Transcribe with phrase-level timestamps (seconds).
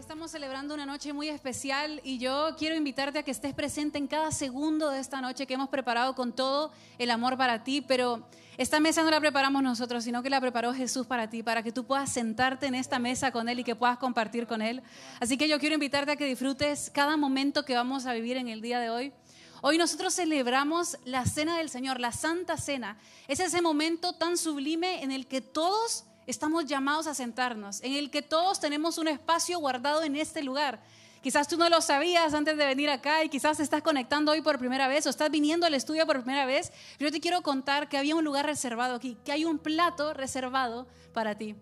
[0.00, 4.06] Estamos celebrando una noche muy especial y yo quiero invitarte a que estés presente en
[4.06, 8.26] cada segundo de esta noche que hemos preparado con todo el amor para ti, pero
[8.56, 11.70] esta mesa no la preparamos nosotros, sino que la preparó Jesús para ti, para que
[11.70, 14.82] tú puedas sentarte en esta mesa con Él y que puedas compartir con Él.
[15.20, 18.48] Así que yo quiero invitarte a que disfrutes cada momento que vamos a vivir en
[18.48, 19.12] el día de hoy.
[19.60, 22.96] Hoy nosotros celebramos la cena del Señor, la Santa Cena.
[23.28, 28.10] Es ese momento tan sublime en el que todos estamos llamados a sentarnos, en el
[28.10, 30.80] que todos tenemos un espacio guardado en este lugar.
[31.22, 34.58] Quizás tú no lo sabías antes de venir acá y quizás estás conectando hoy por
[34.58, 36.72] primera vez o estás viniendo al estudio por primera vez.
[36.98, 40.86] Yo te quiero contar que había un lugar reservado aquí, que hay un plato reservado
[41.12, 41.56] para ti.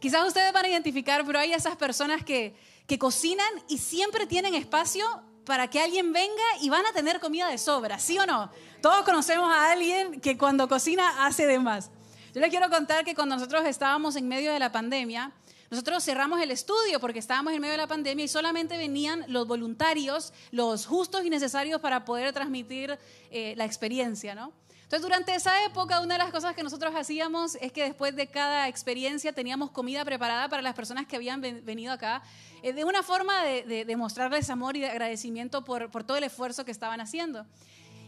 [0.00, 2.56] Quizás ustedes van a identificar, pero hay esas personas que,
[2.88, 5.06] que cocinan y siempre tienen espacio
[5.44, 8.50] para que alguien venga y van a tener comida de sobra, ¿sí o no?
[8.82, 11.90] Todos conocemos a alguien que cuando cocina hace de más.
[12.36, 15.32] Yo les quiero contar que cuando nosotros estábamos en medio de la pandemia,
[15.70, 19.48] nosotros cerramos el estudio porque estábamos en medio de la pandemia y solamente venían los
[19.48, 22.98] voluntarios, los justos y necesarios para poder transmitir
[23.30, 24.52] eh, la experiencia, ¿no?
[24.82, 28.26] Entonces, durante esa época, una de las cosas que nosotros hacíamos es que después de
[28.26, 32.22] cada experiencia teníamos comida preparada para las personas que habían venido acá,
[32.62, 36.70] eh, de una forma de, mostrarles amor y de agradecimiento por todo el esfuerzo que
[36.70, 37.46] estaban haciendo.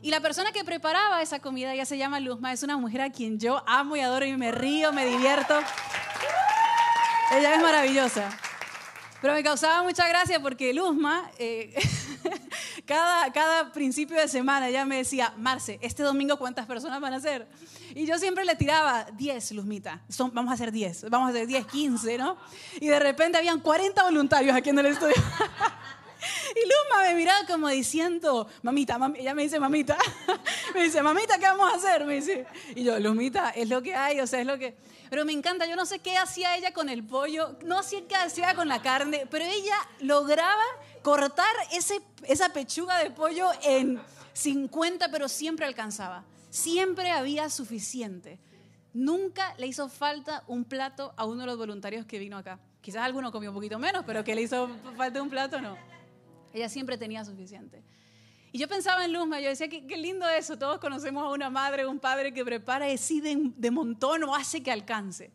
[0.01, 3.11] Y la persona que preparaba esa comida, ya se llama Luzma, es una mujer a
[3.11, 5.59] quien yo amo y adoro y me río, me divierto.
[7.33, 8.31] Ella es maravillosa.
[9.21, 11.75] Pero me causaba mucha gracia porque Luzma, eh,
[12.87, 17.21] cada, cada principio de semana, ella me decía, Marce, este domingo cuántas personas van a
[17.21, 17.49] ser.
[17.95, 20.01] Y yo siempre le tiraba 10, Luzmita.
[20.33, 22.37] Vamos a hacer 10, vamos a hacer 10, 15, ¿no?
[22.81, 25.17] Y de repente habían 40 voluntarios aquí en el estudio.
[26.51, 29.97] Y Luzma me miraba como diciendo, mamita, ella me dice, mamita,
[30.75, 32.05] me dice, mamita, ¿qué vamos a hacer?
[32.05, 34.77] Me dice, y yo, Luzmita, es lo que hay, o sea, es lo que...
[35.11, 38.17] Pero me encanta, yo no sé qué hacía ella con el pollo, no sé qué
[38.17, 40.65] hacía con la carne, pero ella lograba
[41.03, 44.01] cortar ese, esa pechuga de pollo en
[44.35, 46.25] 50, pero siempre alcanzaba.
[46.51, 48.39] Siempre había suficiente.
[48.93, 52.59] Nunca le hizo falta un plato a uno de los voluntarios que vino acá.
[52.81, 55.77] Quizás alguno comió un poquito menos, pero que le hizo falta un plato, no.
[56.53, 57.83] Ella siempre tenía suficiente.
[58.51, 61.51] Y yo pensaba en Luzma, yo decía, qué, qué, lindo eso, todos conocemos a una
[61.51, 65.31] madre un padre que prepara y decide de, montón o hace que alcance.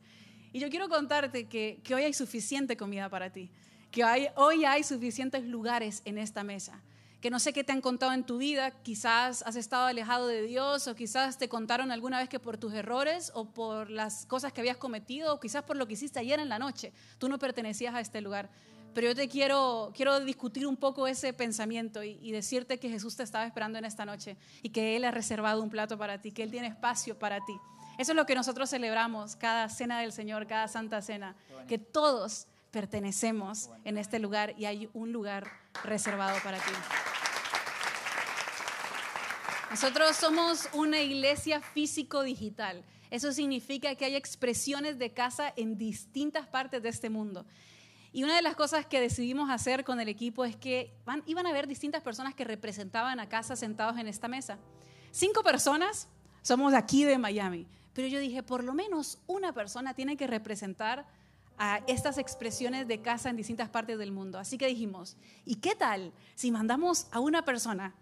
[0.51, 3.51] Y yo quiero contarte que, que hoy hay suficiente comida para ti,
[3.91, 6.81] que hay, hoy hay suficientes lugares en esta mesa,
[7.21, 10.41] que no sé qué te han contado en tu vida, quizás has estado alejado de
[10.41, 14.51] Dios o quizás te contaron alguna vez que por tus errores o por las cosas
[14.51, 17.37] que habías cometido o quizás por lo que hiciste ayer en la noche, tú no
[17.37, 18.49] pertenecías a este lugar.
[18.93, 23.23] Pero yo te quiero, quiero discutir un poco ese pensamiento y, decirte que Jesús te
[23.23, 26.43] estaba esperando en esta noche y que Él ha reservado un plato para ti, que
[26.43, 27.53] Él tiene espacio para ti.
[27.97, 31.35] Eso es lo que nosotros celebramos cada cena del Señor, cada santa cena,
[31.67, 35.47] que todos pertenecemos en este lugar y hay un lugar
[35.83, 36.71] reservado para ti.
[39.69, 42.83] Nosotros somos una iglesia físico-digital.
[43.09, 47.45] Eso significa que hay expresiones de casa en distintas partes de este mundo.
[48.13, 51.47] Y una de las cosas que decidimos hacer con el equipo es que van, iban
[51.47, 54.59] a haber distintas personas que representaban a casa sentados en esta mesa.
[55.09, 56.07] Cinco personas
[56.43, 61.07] somos aquí de Miami, pero yo dije, por lo menos una persona tiene que representar
[61.57, 64.37] a estas expresiones de casa en distintas partes del mundo.
[64.37, 67.95] Así que dijimos, ¿y qué tal si mandamos a una persona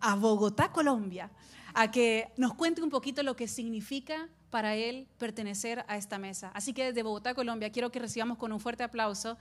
[0.00, 1.30] a Bogotá, Colombia,
[1.74, 6.50] a que nos cuente un poquito lo que significa para él pertenecer a esta mesa?
[6.54, 9.36] Así que desde Bogotá, Colombia, quiero que recibamos con un fuerte aplauso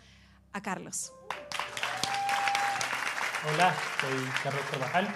[0.53, 1.13] a Carlos.
[3.53, 5.07] Hola, soy Carlos Carvajal,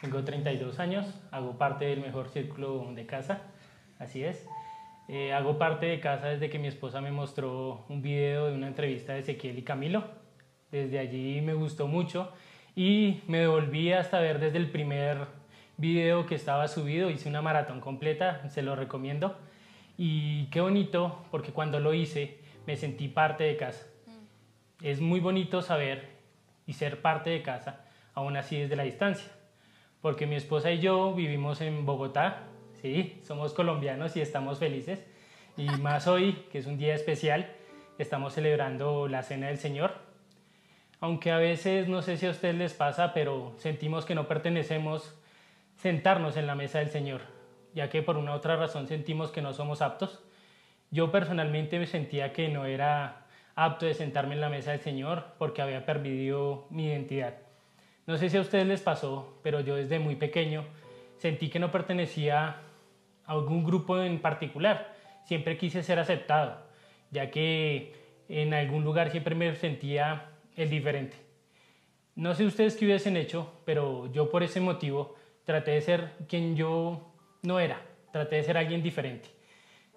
[0.00, 3.42] tengo 32 años, hago parte del mejor círculo de casa,
[3.98, 4.46] así es.
[5.08, 8.66] Eh, hago parte de casa desde que mi esposa me mostró un video de una
[8.66, 10.04] entrevista de Ezequiel y Camilo.
[10.72, 12.32] Desde allí me gustó mucho
[12.74, 15.26] y me devolví hasta ver desde el primer
[15.76, 19.36] video que estaba subido, hice una maratón completa, se lo recomiendo.
[19.96, 23.86] Y qué bonito, porque cuando lo hice me sentí parte de casa
[24.82, 26.16] es muy bonito saber
[26.66, 27.84] y ser parte de casa,
[28.14, 29.30] aún así desde la distancia.
[30.00, 32.44] Porque mi esposa y yo vivimos en Bogotá,
[32.80, 35.04] sí, somos colombianos y estamos felices.
[35.56, 37.50] Y más hoy, que es un día especial,
[37.98, 39.94] estamos celebrando la Cena del Señor.
[41.00, 45.14] Aunque a veces, no sé si a ustedes les pasa, pero sentimos que no pertenecemos
[45.76, 47.22] sentarnos en la mesa del Señor,
[47.74, 50.22] ya que por una otra razón sentimos que no somos aptos.
[50.90, 53.25] Yo personalmente me sentía que no era
[53.56, 57.38] apto de sentarme en la mesa del Señor porque había perdido mi identidad.
[58.06, 60.64] No sé si a ustedes les pasó, pero yo desde muy pequeño
[61.16, 62.60] sentí que no pertenecía
[63.24, 64.94] a algún grupo en particular.
[65.24, 66.58] Siempre quise ser aceptado,
[67.10, 67.94] ya que
[68.28, 71.16] en algún lugar siempre me sentía el diferente.
[72.14, 76.56] No sé ustedes qué hubiesen hecho, pero yo por ese motivo traté de ser quien
[76.56, 77.12] yo
[77.42, 77.80] no era,
[78.12, 79.35] traté de ser alguien diferente.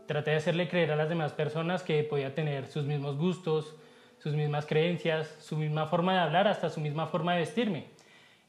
[0.10, 3.76] Traté de hacerle creer a las demás personas que podía tener sus mismos gustos,
[4.18, 7.86] sus mismas creencias, su misma forma de hablar, hasta su misma forma de vestirme.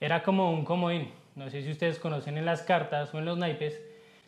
[0.01, 1.12] Era como un comodín.
[1.35, 3.79] No sé si ustedes conocen en las cartas o en los naipes,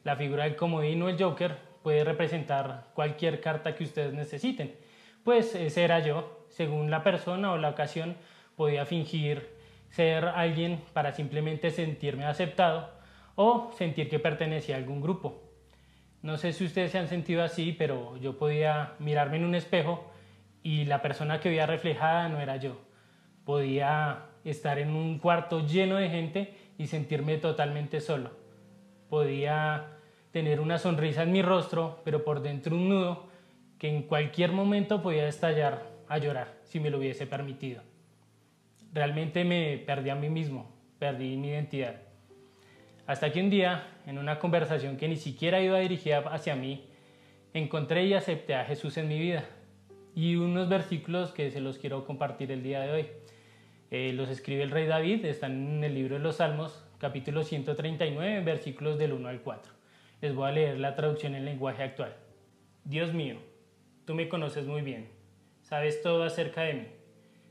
[0.04, 4.76] la figura del comodín o el joker puede representar cualquier carta que ustedes necesiten.
[5.24, 6.44] Pues ese era yo.
[6.50, 8.14] Según la persona o la ocasión,
[8.56, 9.56] podía fingir
[9.88, 12.90] ser alguien para simplemente sentirme aceptado
[13.36, 15.51] o sentir que pertenecía a algún grupo.
[16.22, 20.08] No sé si ustedes se han sentido así, pero yo podía mirarme en un espejo
[20.62, 22.80] y la persona que veía reflejada no era yo.
[23.44, 28.30] Podía estar en un cuarto lleno de gente y sentirme totalmente solo.
[29.08, 29.98] Podía
[30.30, 33.28] tener una sonrisa en mi rostro, pero por dentro un nudo
[33.78, 37.82] que en cualquier momento podía estallar a llorar si me lo hubiese permitido.
[38.92, 40.70] Realmente me perdí a mí mismo,
[41.00, 42.11] perdí mi identidad.
[43.06, 46.86] Hasta que un día, en una conversación que ni siquiera iba dirigida hacia mí,
[47.52, 49.44] encontré y acepté a Jesús en mi vida.
[50.14, 53.06] Y unos versículos que se los quiero compartir el día de hoy.
[53.90, 58.42] Eh, los escribe el rey David, están en el libro de los Salmos, capítulo 139,
[58.44, 59.72] versículos del 1 al 4.
[60.20, 62.14] Les voy a leer la traducción en lenguaje actual.
[62.84, 63.36] Dios mío,
[64.06, 65.08] tú me conoces muy bien,
[65.62, 66.86] sabes todo acerca de mí,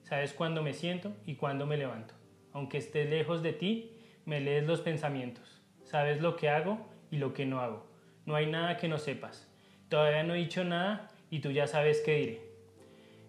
[0.03, 2.13] sabes cuándo me siento y cuándo me levanto.
[2.53, 3.90] Aunque esté lejos de ti,
[4.25, 7.87] me lees los pensamientos, sabes lo que hago y lo que no hago.
[8.25, 9.51] No hay nada que no sepas.
[9.89, 12.41] Todavía no he dicho nada y tú ya sabes qué diré.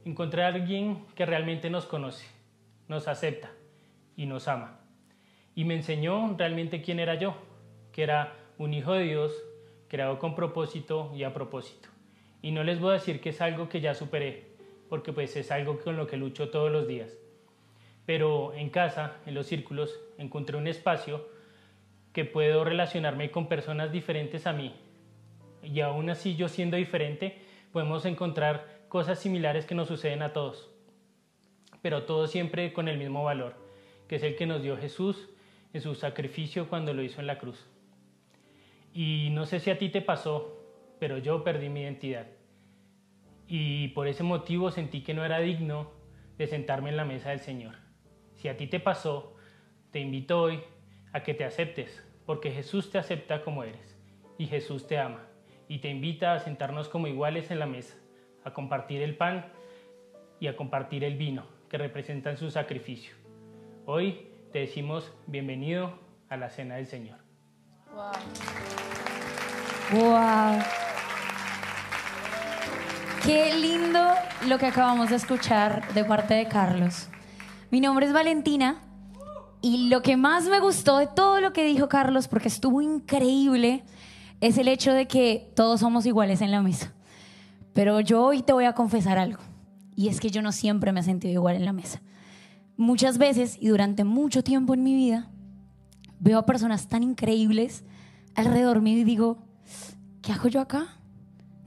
[0.04, 2.26] Encontré a alguien que realmente nos conoce,
[2.88, 3.50] nos acepta
[4.16, 4.80] y nos ama.
[5.54, 7.36] Y me enseñó realmente quién era yo,
[7.92, 9.32] que era un hijo de Dios
[9.88, 11.88] creado con propósito y a propósito.
[12.42, 14.52] Y no les voy a decir que es algo que ya superé,
[14.88, 17.16] porque pues es algo con lo que lucho todos los días
[18.06, 21.28] pero en casa, en los círculos, encontré un espacio
[22.12, 24.74] que puedo relacionarme con personas diferentes a mí.
[25.62, 27.38] Y aún así yo siendo diferente,
[27.72, 30.70] podemos encontrar cosas similares que nos suceden a todos,
[31.80, 33.54] pero todo siempre con el mismo valor,
[34.08, 35.30] que es el que nos dio Jesús
[35.72, 37.66] en su sacrificio cuando lo hizo en la cruz.
[38.92, 40.58] Y no sé si a ti te pasó,
[40.98, 42.26] pero yo perdí mi identidad.
[43.48, 45.90] Y por ese motivo sentí que no era digno
[46.36, 47.81] de sentarme en la mesa del Señor.
[48.42, 49.36] Si a ti te pasó,
[49.92, 50.64] te invito hoy
[51.12, 53.96] a que te aceptes, porque Jesús te acepta como eres
[54.36, 55.28] y Jesús te ama
[55.68, 57.94] y te invita a sentarnos como iguales en la mesa,
[58.42, 59.46] a compartir el pan
[60.40, 63.14] y a compartir el vino que representan su sacrificio.
[63.86, 65.96] Hoy te decimos bienvenido
[66.28, 67.18] a la cena del Señor.
[67.94, 68.10] Wow.
[70.00, 70.62] Wow.
[73.24, 74.14] Qué lindo
[74.48, 77.08] lo que acabamos de escuchar de parte de Carlos.
[77.72, 78.82] Mi nombre es Valentina
[79.62, 83.82] y lo que más me gustó de todo lo que dijo Carlos, porque estuvo increíble,
[84.42, 86.92] es el hecho de que todos somos iguales en la mesa.
[87.72, 89.40] Pero yo hoy te voy a confesar algo,
[89.96, 92.02] y es que yo no siempre me he sentido igual en la mesa.
[92.76, 95.30] Muchas veces y durante mucho tiempo en mi vida
[96.20, 97.84] veo a personas tan increíbles
[98.34, 99.46] alrededor mío y digo,
[100.20, 100.98] ¿qué hago yo acá?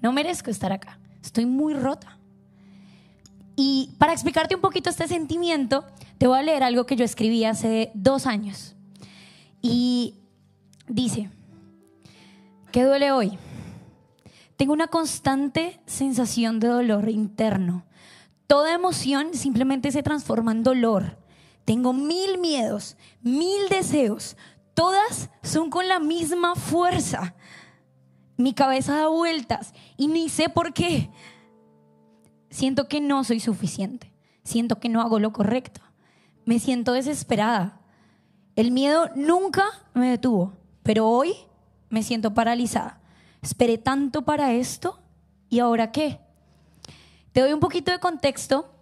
[0.03, 2.19] No merezco estar acá, estoy muy rota.
[3.55, 5.85] Y para explicarte un poquito este sentimiento,
[6.17, 8.75] te voy a leer algo que yo escribí hace dos años.
[9.61, 10.15] Y
[10.87, 11.29] dice,
[12.71, 13.37] ¿qué duele hoy?
[14.57, 17.85] Tengo una constante sensación de dolor interno.
[18.47, 21.17] Toda emoción simplemente se transforma en dolor.
[21.65, 24.37] Tengo mil miedos, mil deseos.
[24.73, 27.33] Todas son con la misma fuerza.
[28.37, 31.09] Mi cabeza da vueltas y ni sé por qué.
[32.55, 34.13] Siento que no soy suficiente.
[34.45, 35.81] Siento que no hago lo correcto.
[36.45, 37.81] Me siento desesperada.
[38.55, 41.33] El miedo nunca me detuvo, pero hoy
[41.89, 43.01] me siento paralizada.
[43.41, 45.01] Esperé tanto para esto
[45.49, 46.21] y ahora qué?
[47.33, 48.73] Te doy un poquito de contexto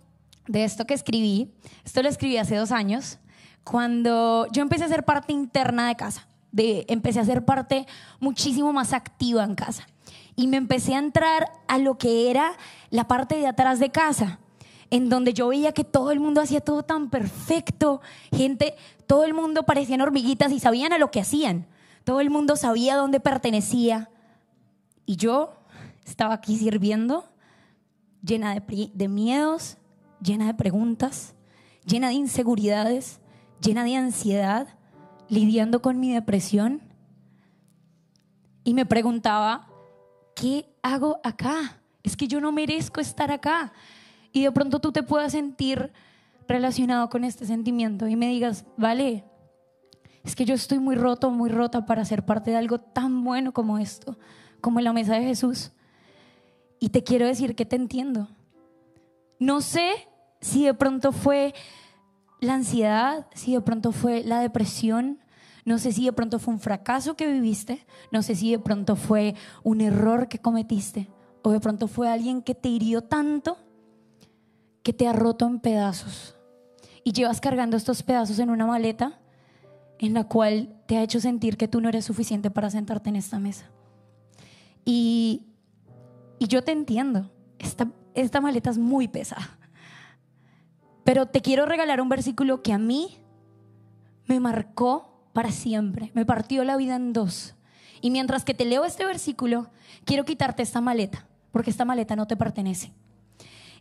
[0.47, 1.51] de esto que escribí.
[1.83, 3.17] Esto lo escribí hace dos años,
[3.63, 6.27] cuando yo empecé a ser parte interna de casa.
[6.51, 7.87] De, empecé a ser parte
[8.19, 9.87] muchísimo más activa en casa
[10.35, 12.53] y me empecé a entrar a lo que era
[12.93, 14.37] la parte de atrás de casa,
[14.91, 18.75] en donde yo veía que todo el mundo hacía todo tan perfecto, gente,
[19.07, 21.65] todo el mundo parecían hormiguitas y sabían a lo que hacían,
[22.03, 24.11] todo el mundo sabía dónde pertenecía
[25.07, 25.55] y yo
[26.05, 27.25] estaba aquí sirviendo
[28.21, 29.77] llena de, de miedos,
[30.21, 31.33] llena de preguntas,
[31.87, 33.21] llena de inseguridades,
[33.59, 34.67] llena de ansiedad,
[35.29, 36.83] lidiando con mi depresión.
[38.63, 39.67] Y me preguntaba,
[40.35, 41.79] ¿qué hago acá?
[42.03, 43.73] Es que yo no merezco estar acá.
[44.31, 45.91] Y de pronto tú te puedas sentir
[46.47, 49.23] relacionado con este sentimiento y me digas, vale,
[50.23, 53.53] es que yo estoy muy roto, muy rota para ser parte de algo tan bueno
[53.53, 54.17] como esto,
[54.59, 55.71] como la mesa de Jesús.
[56.79, 58.27] Y te quiero decir que te entiendo.
[59.39, 59.91] No sé
[60.41, 61.53] si de pronto fue
[62.39, 65.19] la ansiedad, si de pronto fue la depresión,
[65.65, 68.97] no sé si de pronto fue un fracaso que viviste, no sé si de pronto
[68.97, 71.09] fue un error que cometiste
[71.43, 73.57] o de pronto fue alguien que te hirió tanto
[74.81, 76.35] que te ha roto en pedazos
[77.03, 79.19] y llevas cargando estos pedazos en una maleta
[79.99, 83.15] en la cual te ha hecho sentir que tú no eres suficiente para sentarte en
[83.15, 83.69] esta mesa.
[84.83, 85.43] Y,
[86.39, 89.57] y yo te entiendo, esta, esta maleta es muy pesada.
[91.03, 93.17] Pero te quiero regalar un versículo que a mí
[94.25, 97.55] me marcó para siempre, me partió la vida en dos.
[98.01, 99.69] Y mientras que te leo este versículo,
[100.05, 102.91] quiero quitarte esta maleta, porque esta maleta no te pertenece.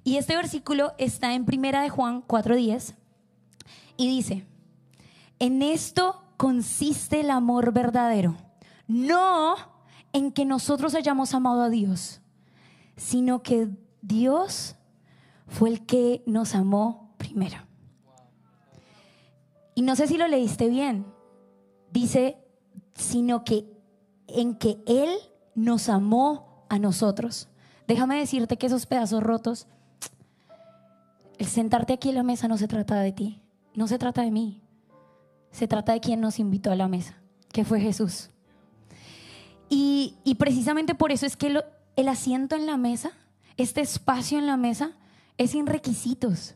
[0.04, 2.94] Y este versículo está en Primera de Juan 4:10
[3.96, 4.44] y dice:
[5.38, 8.36] "En esto consiste el amor verdadero,
[8.86, 9.56] no
[10.12, 12.20] en que nosotros hayamos amado a Dios,
[12.96, 13.70] sino que
[14.02, 14.76] Dios
[15.46, 17.56] fue el que nos amó primero."
[19.74, 21.06] Y no sé si lo leíste bien.
[21.90, 22.36] Dice,
[22.94, 23.66] sino que
[24.26, 25.08] en que Él
[25.54, 27.48] nos amó a nosotros.
[27.86, 29.66] Déjame decirte que esos pedazos rotos,
[31.38, 33.42] el sentarte aquí en la mesa no se trata de ti,
[33.74, 34.62] no se trata de mí,
[35.50, 37.16] se trata de quien nos invitó a la mesa,
[37.52, 38.30] que fue Jesús.
[39.68, 41.62] Y, y precisamente por eso es que
[41.96, 43.12] el asiento en la mesa,
[43.56, 44.92] este espacio en la mesa,
[45.38, 46.54] es sin requisitos.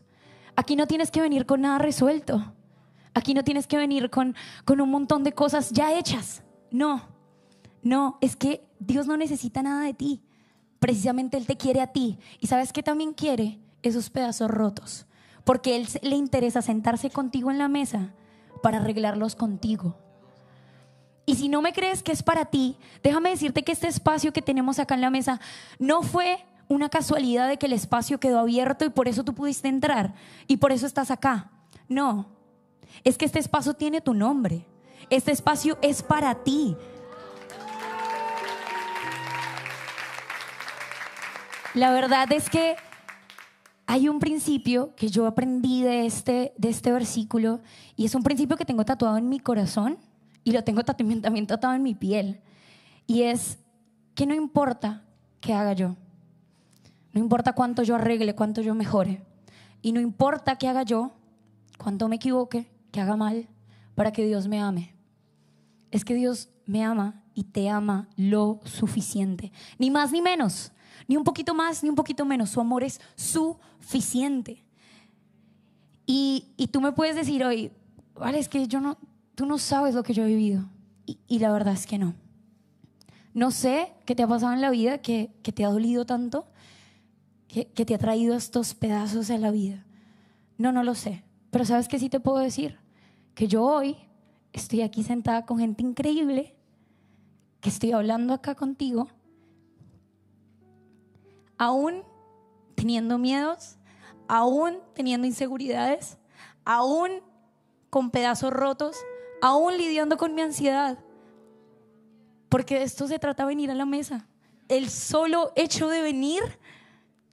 [0.55, 2.53] Aquí no tienes que venir con nada resuelto.
[3.13, 6.43] Aquí no tienes que venir con, con un montón de cosas ya hechas.
[6.71, 7.07] No,
[7.81, 10.21] no, es que Dios no necesita nada de ti.
[10.79, 12.19] Precisamente Él te quiere a ti.
[12.39, 15.05] Y sabes que también quiere esos pedazos rotos.
[15.43, 18.13] Porque Él le interesa sentarse contigo en la mesa
[18.61, 19.95] para arreglarlos contigo.
[21.25, 24.41] Y si no me crees que es para ti, déjame decirte que este espacio que
[24.41, 25.41] tenemos acá en la mesa
[25.77, 29.67] no fue una casualidad de que el espacio quedó abierto y por eso tú pudiste
[29.67, 30.13] entrar
[30.47, 31.51] y por eso estás acá.
[31.89, 32.27] No,
[33.03, 34.65] es que este espacio tiene tu nombre.
[35.09, 36.75] Este espacio es para ti.
[41.77, 42.75] La verdad es que
[43.85, 47.61] hay un principio que yo aprendí de este, de este versículo
[47.95, 49.99] y es un principio que tengo tatuado en mi corazón
[50.43, 52.41] y lo tengo también tatuado en mi piel.
[53.05, 53.59] Y es
[54.15, 55.03] que no importa
[55.39, 55.95] qué haga yo,
[57.13, 59.21] no importa cuánto yo arregle, cuánto yo mejore,
[59.83, 61.11] y no importa qué haga yo,
[61.77, 63.47] cuánto me equivoque, que haga mal,
[63.93, 64.95] para que Dios me ame.
[65.91, 69.51] Es que Dios me ama y te ama lo suficiente.
[69.77, 70.71] Ni más ni menos.
[71.07, 72.49] Ni un poquito más, ni un poquito menos.
[72.49, 74.65] Su amor es suficiente.
[76.07, 77.71] Y, y tú me puedes decir hoy,
[78.15, 78.97] vale, es que yo no,
[79.35, 80.67] tú no sabes lo que yo he vivido.
[81.05, 82.15] Y, y la verdad es que no.
[83.35, 86.47] No sé qué te ha pasado en la vida, que, que te ha dolido tanto,
[87.47, 89.85] que, que te ha traído estos pedazos en la vida.
[90.57, 91.23] No, no lo sé.
[91.51, 92.79] Pero sabes que sí te puedo decir
[93.35, 93.95] que yo hoy
[94.53, 96.56] estoy aquí sentada con gente increíble,
[97.67, 99.07] estoy hablando acá contigo,
[101.57, 102.03] aún
[102.75, 103.77] teniendo miedos,
[104.27, 106.17] aún teniendo inseguridades,
[106.65, 107.21] aún
[107.89, 108.97] con pedazos rotos,
[109.41, 110.97] aún lidiando con mi ansiedad.
[112.49, 114.27] Porque de esto se trata venir a la mesa.
[114.67, 116.43] El solo hecho de venir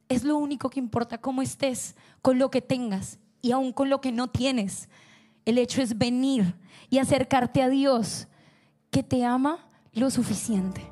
[0.09, 4.01] es lo único que importa, cómo estés, con lo que tengas y aún con lo
[4.01, 4.89] que no tienes.
[5.45, 6.55] El hecho es venir
[6.89, 8.29] y acercarte a Dios,
[8.91, 10.91] que te ama lo suficiente.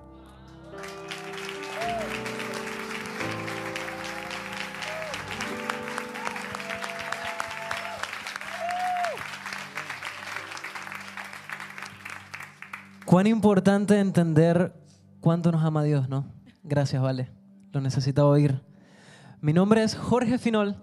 [13.05, 14.73] Cuán importante entender
[15.21, 16.25] cuánto nos ama Dios, ¿no?
[16.63, 17.31] Gracias, Vale.
[17.73, 18.63] Lo necesitaba oír.
[19.41, 20.77] Mi nombre es Jorge Finol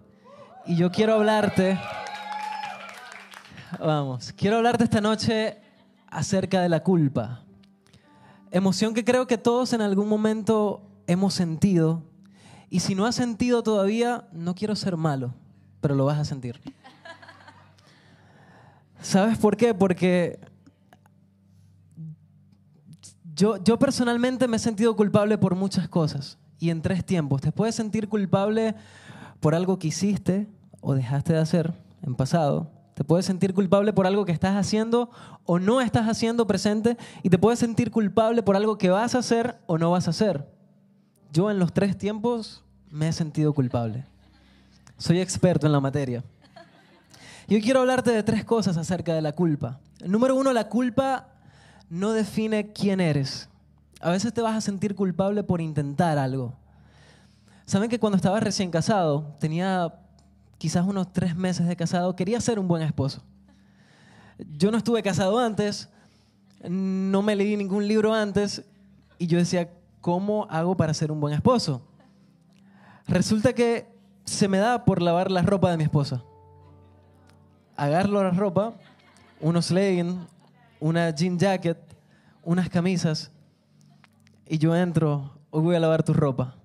[0.66, 1.80] y yo quiero hablarte.
[3.80, 5.58] Vamos, quiero hablarte esta noche
[6.08, 7.44] acerca de la culpa.
[8.52, 12.04] Emoción que creo que todos en algún momento hemos sentido.
[12.70, 15.34] Y si no has sentido todavía, no quiero ser malo,
[15.82, 16.60] pero lo vas a sentir.
[19.02, 19.74] ¿Sabes por qué?
[19.74, 20.40] Porque
[23.34, 26.38] yo, yo personalmente me he sentido culpable por muchas cosas.
[26.60, 27.42] y en tres tiempos.
[27.42, 28.76] Te puedes sentir culpable
[29.40, 30.48] por algo que hiciste
[30.82, 32.70] o dejaste de hacer en pasado.
[33.00, 35.10] Te puedes sentir culpable por algo que estás haciendo
[35.46, 36.98] o no estás haciendo presente.
[37.24, 40.10] Y te puedes sentir culpable por algo que vas a hacer o no vas a
[40.10, 40.46] hacer.
[41.32, 44.04] Yo en los tres tiempos me he sentido culpable.
[44.98, 46.26] Soy experto en la materia.
[47.48, 49.80] Y hoy quiero hablarte de tres cosas acerca de la culpa.
[50.06, 51.30] Número uno, la culpa
[51.90, 53.48] no define quién eres.
[54.02, 56.54] A veces te vas a sentir culpable por intentar algo.
[57.64, 59.94] Saben que cuando estaba recién casado, tenía
[60.60, 63.24] quizás unos tres meses de casado, quería ser un buen esposo.
[64.38, 65.90] Yo no estuve casado antes,
[66.70, 68.64] no me leí ningún libro antes
[69.18, 71.82] y yo decía, ¿cómo hago para ser un buen esposo?
[73.08, 73.88] Resulta que
[74.26, 76.24] se me da por lavar la ropa de mi esposa.
[77.76, 78.74] Agarro la ropa,
[79.40, 80.28] unos leggings,
[80.80, 81.78] una jean jacket,
[82.44, 83.32] unas camisas
[84.48, 86.56] y yo entro, hoy voy a lavar tu ropa.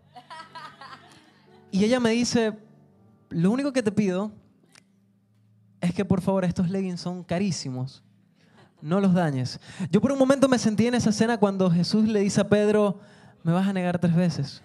[1.71, 2.59] Y ella me dice,
[3.35, 4.31] lo único que te pido
[5.81, 8.03] es que por favor estos leggings son carísimos.
[8.81, 9.59] No los dañes.
[9.91, 13.01] Yo por un momento me sentí en esa escena cuando Jesús le dice a Pedro,
[13.43, 14.63] me vas a negar tres veces.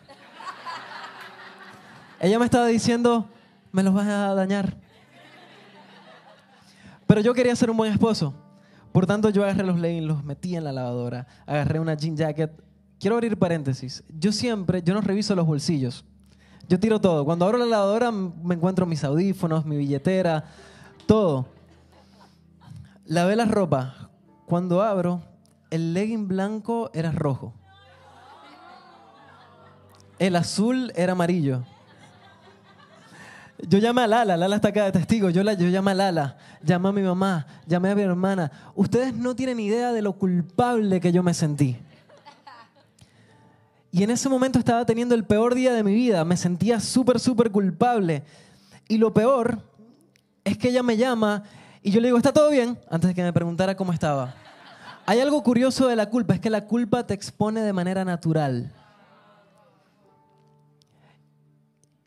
[2.19, 3.29] Ella me estaba diciendo,
[3.71, 4.77] me los vas a dañar.
[7.07, 8.35] Pero yo quería ser un buen esposo.
[8.91, 12.51] Por tanto, yo agarré los leggings, los metí en la lavadora, agarré una jean jacket.
[12.99, 14.03] Quiero abrir paréntesis.
[14.09, 16.05] Yo siempre, yo no reviso los bolsillos.
[16.69, 17.25] Yo tiro todo.
[17.25, 20.45] Cuando abro la lavadora me encuentro mis audífonos, mi billetera,
[21.07, 21.47] todo.
[23.05, 24.09] Lavé la ropa.
[24.45, 25.23] Cuando abro,
[25.71, 27.53] el legging blanco era rojo.
[30.19, 31.63] El azul era amarillo.
[33.67, 36.37] Yo llamé a Lala, Lala está acá de testigo, yo, la, yo llamé a Lala,
[36.63, 38.51] llamé a mi mamá, llamé a mi hermana.
[38.75, 41.77] Ustedes no tienen idea de lo culpable que yo me sentí.
[43.91, 47.19] Y en ese momento estaba teniendo el peor día de mi vida, me sentía súper,
[47.19, 48.23] súper culpable.
[48.87, 49.61] Y lo peor
[50.43, 51.43] es que ella me llama
[51.81, 52.77] y yo le digo, ¿está todo bien?
[52.89, 54.35] Antes de que me preguntara cómo estaba.
[55.05, 58.71] Hay algo curioso de la culpa, es que la culpa te expone de manera natural.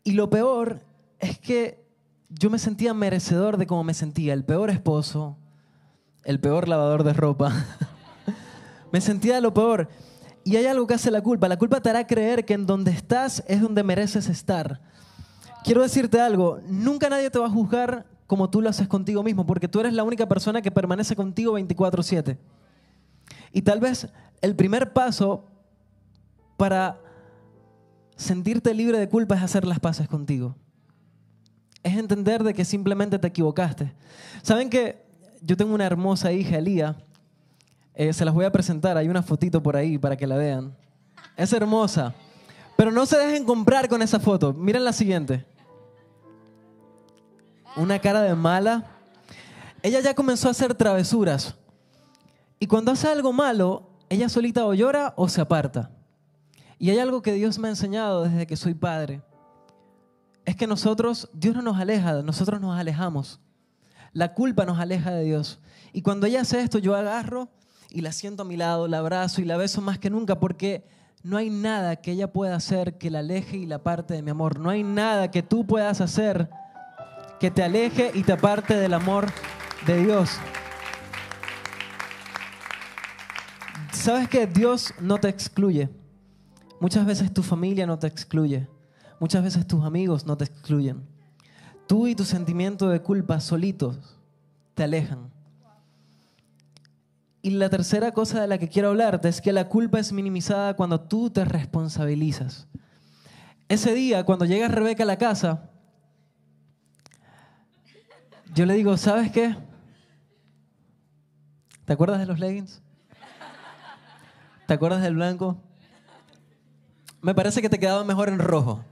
[0.03, 0.81] Y lo peor
[1.19, 1.83] es que
[2.29, 5.37] yo me sentía merecedor de cómo me sentía, el peor esposo,
[6.23, 7.53] el peor lavador de ropa.
[8.91, 9.89] me sentía lo peor.
[10.43, 11.47] Y hay algo que hace la culpa.
[11.47, 14.81] La culpa te hará creer que en donde estás es donde mereces estar.
[15.63, 19.45] Quiero decirte algo, nunca nadie te va a juzgar como tú lo haces contigo mismo,
[19.45, 22.37] porque tú eres la única persona que permanece contigo 24/7.
[23.51, 24.09] Y tal vez
[24.41, 25.45] el primer paso
[26.57, 26.99] para
[28.15, 30.55] sentirte libre de culpa es hacer las paces contigo
[31.83, 33.93] es entender de que simplemente te equivocaste.
[34.41, 35.03] ¿Saben que
[35.41, 36.95] yo tengo una hermosa hija, Elía?
[37.95, 40.75] Eh, se las voy a presentar, hay una fotito por ahí para que la vean.
[41.37, 42.13] Es hermosa.
[42.75, 44.53] Pero no se dejen comprar con esa foto.
[44.53, 45.45] Miren la siguiente.
[47.75, 48.85] Una cara de mala.
[49.81, 51.55] Ella ya comenzó a hacer travesuras.
[52.59, 55.91] Y cuando hace algo malo, ella solita o llora o se aparta.
[56.79, 59.21] Y hay algo que Dios me ha enseñado desde que soy padre
[60.45, 63.39] es que nosotros, Dios no nos aleja, nosotros nos alejamos.
[64.11, 65.59] La culpa nos aleja de Dios.
[65.91, 67.49] Y cuando ella hace esto, yo agarro
[67.93, 70.83] y la siento a mi lado, la abrazo y la beso más que nunca porque
[71.21, 74.31] no hay nada que ella pueda hacer que la aleje y la aparte de mi
[74.31, 74.59] amor.
[74.59, 76.49] No hay nada que tú puedas hacer
[77.39, 79.27] que te aleje y te aparte del amor
[79.85, 80.31] de Dios.
[83.91, 85.89] ¿Sabes que Dios no te excluye?
[86.79, 88.67] Muchas veces tu familia no te excluye.
[89.19, 91.07] Muchas veces tus amigos no te excluyen.
[91.87, 94.17] Tú y tu sentimiento de culpa solitos
[94.73, 95.32] te alejan.
[97.45, 100.77] Y la tercera cosa de la que quiero hablarte es que la culpa es minimizada
[100.77, 102.69] cuando tú te responsabilizas.
[103.67, 105.69] Ese día, cuando llega Rebeca a la casa,
[108.55, 109.57] yo le digo, ¿sabes qué?
[111.83, 112.81] ¿Te acuerdas de los leggings?
[114.65, 115.61] ¿Te acuerdas del blanco?
[117.21, 118.85] Me parece que te quedaba mejor en rojo.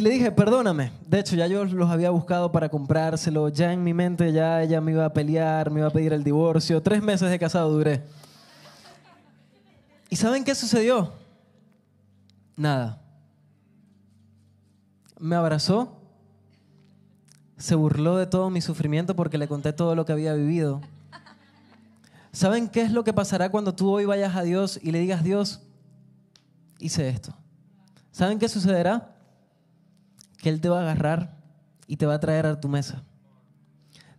[0.00, 0.92] Y le dije, perdóname.
[1.06, 3.50] De hecho, ya yo los había buscado para comprárselo.
[3.50, 6.24] Ya en mi mente ya ella me iba a pelear, me iba a pedir el
[6.24, 6.82] divorcio.
[6.82, 8.02] Tres meses de casado duré.
[10.08, 11.12] ¿Y saben qué sucedió?
[12.56, 13.02] Nada.
[15.18, 16.00] Me abrazó,
[17.58, 20.80] se burló de todo mi sufrimiento porque le conté todo lo que había vivido.
[22.32, 25.22] ¿Saben qué es lo que pasará cuando tú hoy vayas a Dios y le digas,
[25.22, 25.60] Dios,
[26.78, 27.34] hice esto?
[28.12, 29.19] ¿Saben qué sucederá?
[30.40, 31.36] Que Él te va a agarrar
[31.86, 33.02] y te va a traer a tu mesa.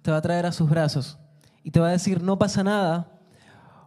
[0.02, 1.18] Te va a traer a sus brazos
[1.64, 3.20] y te va a decir, no pasa nada,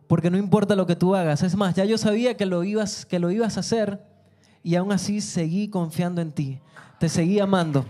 [0.07, 1.42] porque no importa lo que tú hagas.
[1.42, 4.05] Es más, ya yo sabía que lo ibas, que lo ibas a hacer
[4.62, 6.61] y aún así seguí confiando en ti.
[6.99, 7.85] Te seguí amando.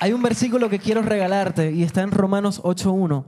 [0.00, 3.24] Hay un versículo que quiero regalarte y está en Romanos 8.1.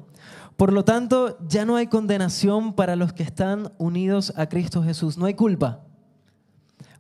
[0.56, 5.16] Por lo tanto, ya no hay condenación para los que están unidos a Cristo Jesús.
[5.16, 5.84] No hay culpa.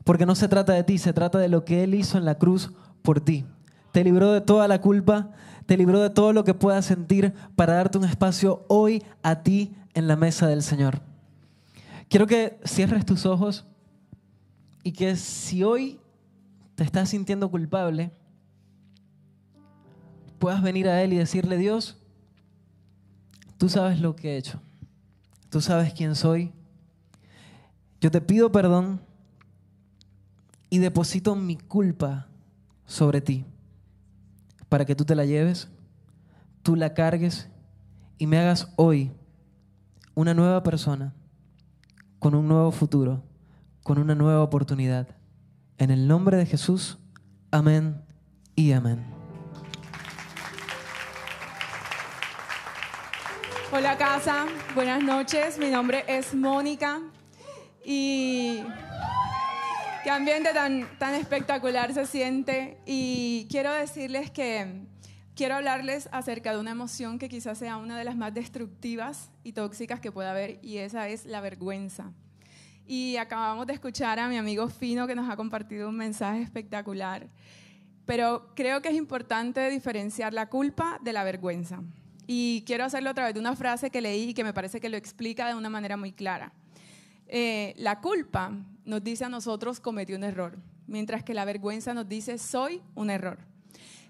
[0.04, 2.36] Porque no se trata de ti, se trata de lo que Él hizo en la
[2.36, 3.44] cruz por ti.
[3.92, 5.30] Te libró de toda la culpa,
[5.66, 9.74] te libró de todo lo que puedas sentir para darte un espacio hoy a ti
[9.94, 11.00] en la mesa del Señor.
[12.08, 13.64] Quiero que cierres tus ojos
[14.82, 16.00] y que si hoy
[16.74, 18.12] te estás sintiendo culpable,
[20.38, 21.96] puedas venir a Él y decirle, Dios,
[23.56, 24.60] tú sabes lo que he hecho,
[25.48, 26.52] tú sabes quién soy,
[28.00, 29.00] yo te pido perdón
[30.74, 32.26] y deposito mi culpa
[32.84, 33.44] sobre ti
[34.68, 35.68] para que tú te la lleves,
[36.64, 37.48] tú la cargues
[38.18, 39.12] y me hagas hoy
[40.16, 41.14] una nueva persona
[42.18, 43.22] con un nuevo futuro,
[43.84, 45.06] con una nueva oportunidad.
[45.78, 46.98] En el nombre de Jesús,
[47.52, 48.02] amén
[48.56, 49.06] y amén.
[53.70, 55.56] Hola casa, buenas noches.
[55.56, 57.00] Mi nombre es Mónica
[57.84, 58.64] y
[60.04, 62.76] qué ambiente tan, tan espectacular se siente.
[62.84, 64.82] Y quiero decirles que
[65.34, 69.52] quiero hablarles acerca de una emoción que quizás sea una de las más destructivas y
[69.52, 72.12] tóxicas que pueda haber y esa es la vergüenza.
[72.86, 77.26] Y acabamos de escuchar a mi amigo Fino que nos ha compartido un mensaje espectacular.
[78.04, 81.80] Pero creo que es importante diferenciar la culpa de la vergüenza.
[82.26, 84.90] Y quiero hacerlo a través de una frase que leí y que me parece que
[84.90, 86.52] lo explica de una manera muy clara.
[87.36, 88.52] Eh, la culpa
[88.84, 93.10] nos dice a nosotros cometí un error, mientras que la vergüenza nos dice soy un
[93.10, 93.38] error.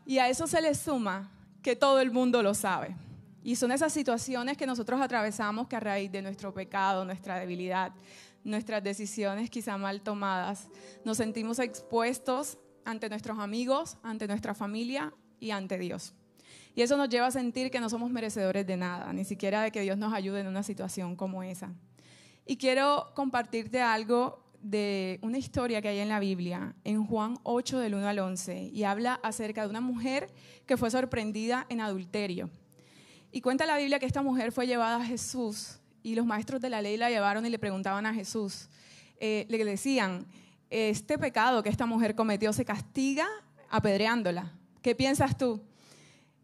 [0.04, 1.32] Y a eso se le suma
[1.62, 2.94] que todo el mundo lo sabe.
[3.42, 7.92] Y son esas situaciones que nosotros atravesamos que a raíz de nuestro pecado, nuestra debilidad,
[8.44, 10.68] nuestras decisiones quizá mal tomadas,
[11.02, 16.12] nos sentimos expuestos ante nuestros amigos, ante nuestra familia y ante Dios.
[16.74, 19.70] Y eso nos lleva a sentir que no somos merecedores de nada, ni siquiera de
[19.70, 21.72] que Dios nos ayude en una situación como esa.
[22.46, 27.78] Y quiero compartirte algo de una historia que hay en la Biblia, en Juan 8
[27.78, 30.32] del 1 al 11, y habla acerca de una mujer
[30.66, 32.50] que fue sorprendida en adulterio.
[33.30, 36.70] Y cuenta la Biblia que esta mujer fue llevada a Jesús y los maestros de
[36.70, 38.68] la ley la llevaron y le preguntaban a Jesús,
[39.18, 40.26] eh, le decían,
[40.70, 43.26] este pecado que esta mujer cometió se castiga
[43.70, 44.52] apedreándola.
[44.82, 45.60] ¿Qué piensas tú?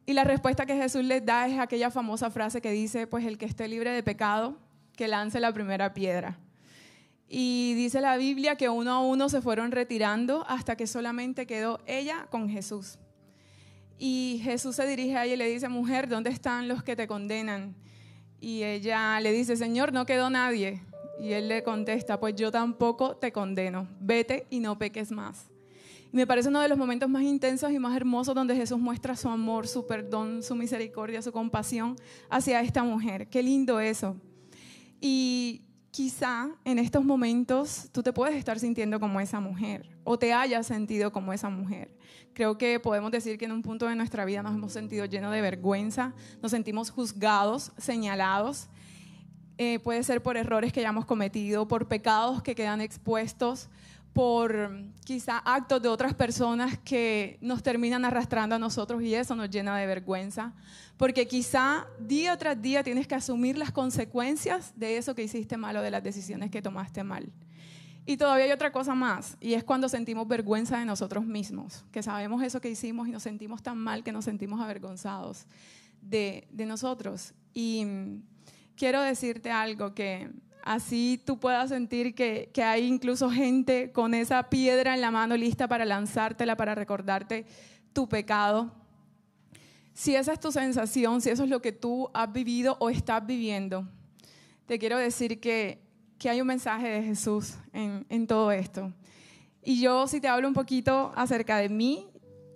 [0.07, 3.39] Y la respuesta que Jesús les da es aquella famosa frase que dice, pues el
[3.39, 4.57] que esté libre de pecado,
[5.01, 6.37] que lance la primera piedra.
[7.27, 11.81] Y dice la Biblia que uno a uno se fueron retirando hasta que solamente quedó
[11.87, 12.99] ella con Jesús.
[13.99, 17.07] Y Jesús se dirige a ella y le dice, mujer, ¿dónde están los que te
[17.07, 17.75] condenan?
[18.43, 20.83] Y ella le dice, Señor, no quedó nadie.
[21.19, 25.47] Y él le contesta, pues yo tampoco te condeno, vete y no peques más.
[26.13, 29.17] Y me parece uno de los momentos más intensos y más hermosos donde Jesús muestra
[29.17, 31.97] su amor, su perdón, su misericordia, su compasión
[32.29, 33.29] hacia esta mujer.
[33.29, 34.15] Qué lindo eso.
[35.01, 40.33] Y quizá en estos momentos tú te puedes estar sintiendo como esa mujer o te
[40.33, 41.97] hayas sentido como esa mujer.
[42.33, 45.33] Creo que podemos decir que en un punto de nuestra vida nos hemos sentido llenos
[45.33, 48.69] de vergüenza, nos sentimos juzgados, señalados.
[49.59, 53.69] Eh, puede ser por errores que hayamos cometido, por pecados que quedan expuestos,
[54.12, 54.70] por
[55.05, 59.77] quizá actos de otras personas que nos terminan arrastrando a nosotros y eso nos llena
[59.77, 60.53] de vergüenza,
[60.96, 65.77] porque quizá día tras día tienes que asumir las consecuencias de eso que hiciste mal
[65.77, 67.31] o de las decisiones que tomaste mal.
[68.07, 72.03] Y todavía hay otra cosa más, y es cuando sentimos vergüenza de nosotros mismos, que
[72.03, 75.46] sabemos eso que hicimos y nos sentimos tan mal que nos sentimos avergonzados
[76.03, 77.35] de, de nosotros.
[77.55, 77.87] Y
[78.75, 80.31] quiero decirte algo que
[80.62, 85.37] así tú puedas sentir que, que, hay incluso gente con esa piedra en la mano
[85.37, 87.46] lista para lanzártela, para recordarte
[87.92, 88.70] tu pecado.
[89.92, 93.27] Si esa es tu sensación, si eso es lo que tú has vivido o estás
[93.27, 93.87] viviendo,
[94.66, 95.83] te quiero decir que,
[96.18, 98.92] que hay un mensaje de Jesús en, en todo esto.
[99.62, 102.07] Y yo, si te hablo un poquito acerca de mí,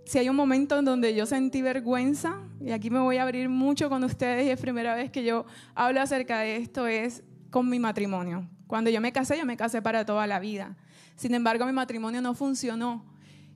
[0.04, 3.48] si hay un momento en donde yo sentí vergüenza, y aquí me voy a abrir
[3.48, 7.22] mucho con ustedes, y es primera vez que yo hablo acerca de esto, es
[7.54, 8.48] con mi matrimonio.
[8.66, 10.74] Cuando yo me casé, yo me casé para toda la vida.
[11.14, 13.04] Sin embargo, mi matrimonio no funcionó.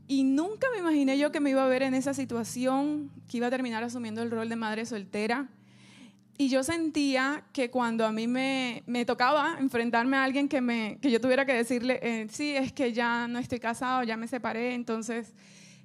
[0.07, 3.49] Y nunca me imaginé yo que me iba a ver en esa situación, que iba
[3.49, 5.49] a terminar asumiendo el rol de madre soltera.
[6.37, 11.11] Y yo sentía que cuando a mí me, tocaba enfrentarme a alguien que, me, que
[11.11, 14.75] yo tuviera que decirle, eh, sí, es que ya no estoy casado, ya me separé,
[14.75, 15.35] entonces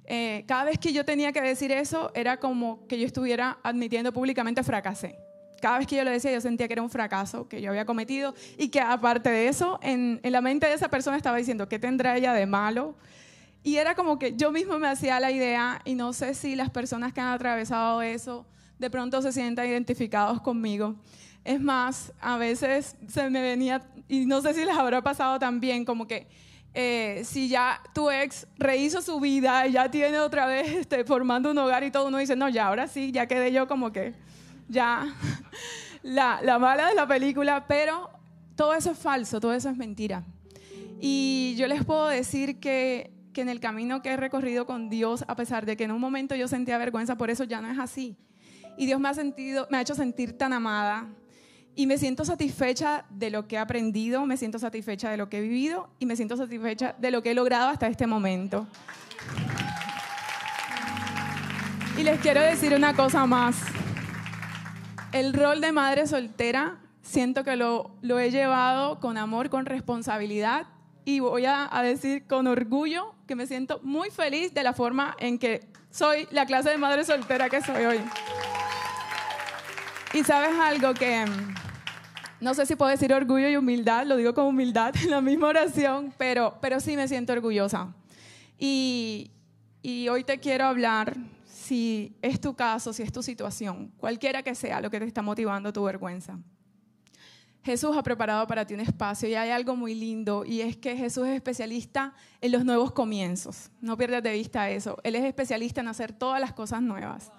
[0.04, 4.12] eh, cada vez que yo tenía que decir eso era como que yo estuviera admitiendo
[4.12, 5.18] públicamente fracasé
[5.64, 7.86] cada vez que yo lo decía, yo sentía que era un fracaso que yo había
[7.86, 11.70] cometido y que aparte de eso, en, en la mente de esa persona estaba diciendo,
[11.70, 12.96] ¿qué tendrá ella de malo?
[13.62, 16.68] Y era como que yo mismo me hacía la idea y no sé si las
[16.68, 18.44] personas que han atravesado eso
[18.78, 20.96] de pronto se sientan identificados conmigo.
[21.46, 25.86] Es más, a veces se me venía, y no sé si les habrá pasado también,
[25.86, 26.26] como que
[26.74, 31.52] eh, si ya tu ex rehizo su vida y ya tiene otra vez este, formando
[31.52, 34.12] un hogar y todo, uno dice, no, ya ahora sí, ya quedé yo como que
[34.68, 35.06] ya
[36.02, 38.10] la, la mala de la película, pero
[38.56, 40.24] todo eso es falso, todo eso es mentira.
[41.00, 45.24] Y yo les puedo decir que que en el camino que he recorrido con Dios,
[45.28, 47.78] a pesar de que en un momento yo sentía vergüenza por eso, ya no es
[47.78, 48.16] así.
[48.78, 51.06] Y Dios me ha, sentido, me ha hecho sentir tan amada
[51.76, 55.38] y me siento satisfecha de lo que he aprendido, me siento satisfecha de lo que
[55.38, 58.66] he vivido y me siento satisfecha de lo que he logrado hasta este momento.
[61.98, 63.56] Y les quiero decir una cosa más.
[65.14, 70.66] El rol de madre soltera siento que lo, lo he llevado con amor, con responsabilidad
[71.04, 75.38] y voy a, decir con orgullo que me siento muy feliz de la forma en
[75.38, 78.00] que soy la clase de madre soltera que soy hoy.
[80.14, 81.24] Y sabes algo que
[82.40, 85.46] no sé si puedo decir orgullo y humildad, lo digo con humildad en la misma
[85.46, 87.94] oración, pero, pero sí me siento orgullosa.
[88.58, 89.30] Y,
[89.80, 91.14] y hoy te quiero hablar,
[91.64, 95.22] si es tu caso, si es tu situación, cualquiera que sea lo que te está
[95.22, 96.38] motivando tu vergüenza.
[97.62, 100.94] Jesús ha preparado para ti un espacio y hay algo muy lindo y es que
[100.94, 103.70] Jesús es especialista en los nuevos comienzos.
[103.80, 104.98] No pierdas de vista eso.
[105.02, 107.32] Él es especialista en hacer todas las cosas nuevas.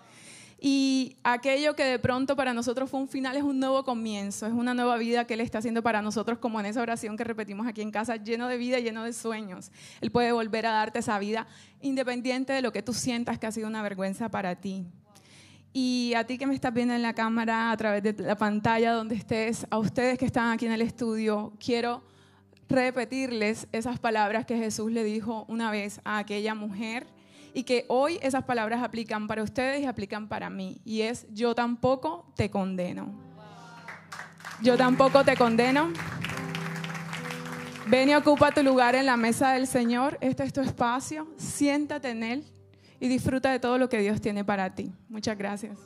[0.60, 4.54] Y aquello que de pronto para nosotros fue un final es un nuevo comienzo, es
[4.54, 7.68] una nueva vida que Él está haciendo para nosotros, como en esa oración que repetimos
[7.68, 9.72] aquí en casa, lleno de vida, lleno de sueños.
[10.02, 11.46] Él puede volver a darte esa vida
[11.82, 14.86] independiente de lo que tú sientas que ha sido una vergüenza para ti.
[15.74, 18.94] Y a ti que me estás viendo en la cámara, a través de la pantalla
[18.94, 22.02] donde estés, a ustedes que están aquí en el estudio, quiero
[22.70, 27.08] repetirles esas palabras que Jesús le dijo una vez a aquella mujer
[27.56, 30.82] y que hoy esas palabras aplican para ustedes y aplican para mí.
[30.84, 33.08] Y es, yo tampoco te condeno.
[34.62, 35.94] Yo tampoco te condeno.
[37.88, 40.18] Ven y ocupa tu lugar en la mesa del Señor.
[40.20, 41.30] Este es tu espacio.
[41.38, 42.46] Siéntate en Él
[43.00, 44.92] y disfruta de todo lo que Dios tiene para ti.
[45.08, 45.80] Muchas gracias.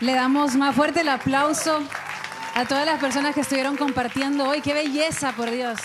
[0.00, 1.80] Le damos más fuerte el aplauso
[2.54, 4.60] a todas las personas que estuvieron compartiendo hoy.
[4.60, 5.80] ¡Qué belleza, por Dios!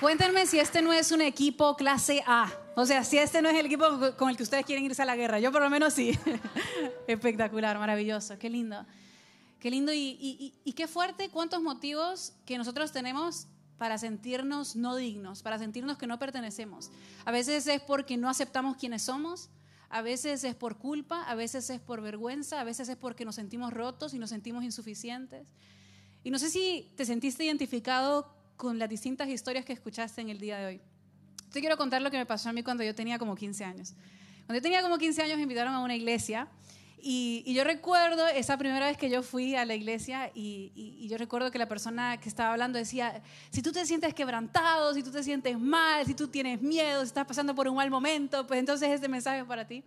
[0.00, 2.50] Cuéntenme si este no es un equipo clase A.
[2.74, 3.84] O sea, si este no es el equipo
[4.16, 5.38] con el que ustedes quieren irse a la guerra.
[5.40, 6.18] Yo por lo menos sí.
[7.06, 8.38] Espectacular, maravilloso.
[8.38, 8.86] Qué lindo.
[9.58, 14.96] Qué lindo y, y, y qué fuerte cuántos motivos que nosotros tenemos para sentirnos no
[14.96, 16.90] dignos, para sentirnos que no pertenecemos.
[17.26, 19.50] A veces es porque no aceptamos quienes somos,
[19.90, 23.34] a veces es por culpa, a veces es por vergüenza, a veces es porque nos
[23.34, 25.52] sentimos rotos y nos sentimos insuficientes.
[26.24, 30.38] Y no sé si te sentiste identificado con las distintas historias que escuchaste en el
[30.38, 30.80] día de hoy.
[31.50, 33.94] Te quiero contar lo que me pasó a mí cuando yo tenía como 15 años.
[34.44, 36.46] Cuando yo tenía como 15 años me invitaron a una iglesia
[37.00, 41.16] y, yo recuerdo esa primera vez que yo fui a la iglesia y, y, yo
[41.16, 45.10] recuerdo que la persona que estaba hablando decía, si tú te sientes quebrantado, si tú
[45.10, 48.60] te sientes mal, si tú tienes miedo, si estás pasando por un mal momento, pues
[48.60, 49.82] entonces este mensaje es para ti.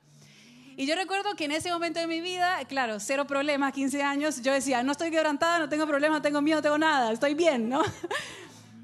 [0.76, 4.42] Y yo recuerdo que en ese momento de mi vida, claro, cero problemas, 15 años,
[4.42, 7.36] yo decía, no estoy quebrantada, no tengo problemas, no tengo miedo, no tengo nada, estoy
[7.36, 7.84] bien, ¿no?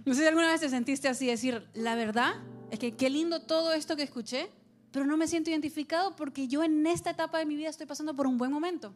[0.06, 2.36] No sé si alguna vez te sentiste así, decir, la verdad
[2.72, 4.50] es que qué lindo todo esto que escuché,
[4.92, 8.16] pero no me siento identificado porque yo en esta etapa de mi vida estoy pasando
[8.16, 8.94] por un buen momento.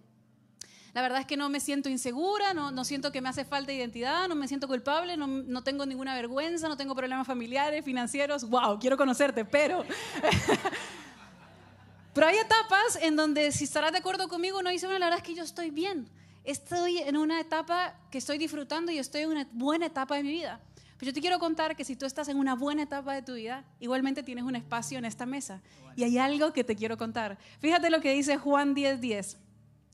[0.93, 3.73] La verdad es que no me siento insegura, no, no siento que me hace falta
[3.73, 8.47] identidad, no me siento culpable, no, no, tengo ninguna vergüenza, no tengo problemas familiares, financieros.
[8.47, 8.77] ¡Wow!
[8.79, 9.83] Quiero conocerte, pero...
[12.13, 15.23] pero hay etapas en donde, si estarás de acuerdo conmigo, uno dice, bueno, la verdad
[15.23, 16.07] es que yo estoy bien.
[16.43, 20.29] Estoy en una etapa que estoy disfrutando y estoy en una buena etapa de mi
[20.29, 20.61] vida.
[21.03, 23.33] Pero yo te quiero contar que si tú estás en una buena etapa de tu
[23.33, 25.61] vida, igualmente tienes un espacio en esta mesa.
[25.97, 27.37] Y hay algo que te quiero contar.
[27.59, 28.99] Fíjate lo que dice Juan 10:10.
[29.01, 29.37] 10.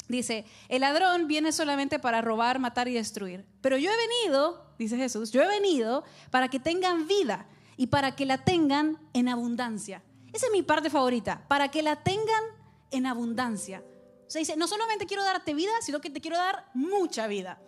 [0.08, 3.44] Dice, el ladrón viene solamente para robar, matar y destruir.
[3.60, 8.16] Pero yo he venido, dice Jesús, yo he venido para que tengan vida y para
[8.16, 10.04] que la tengan en abundancia.
[10.32, 12.44] Esa es mi parte favorita, para que la tengan
[12.92, 13.84] en abundancia.
[14.28, 17.60] O sea, dice, no solamente quiero darte vida, sino que te quiero dar mucha vida.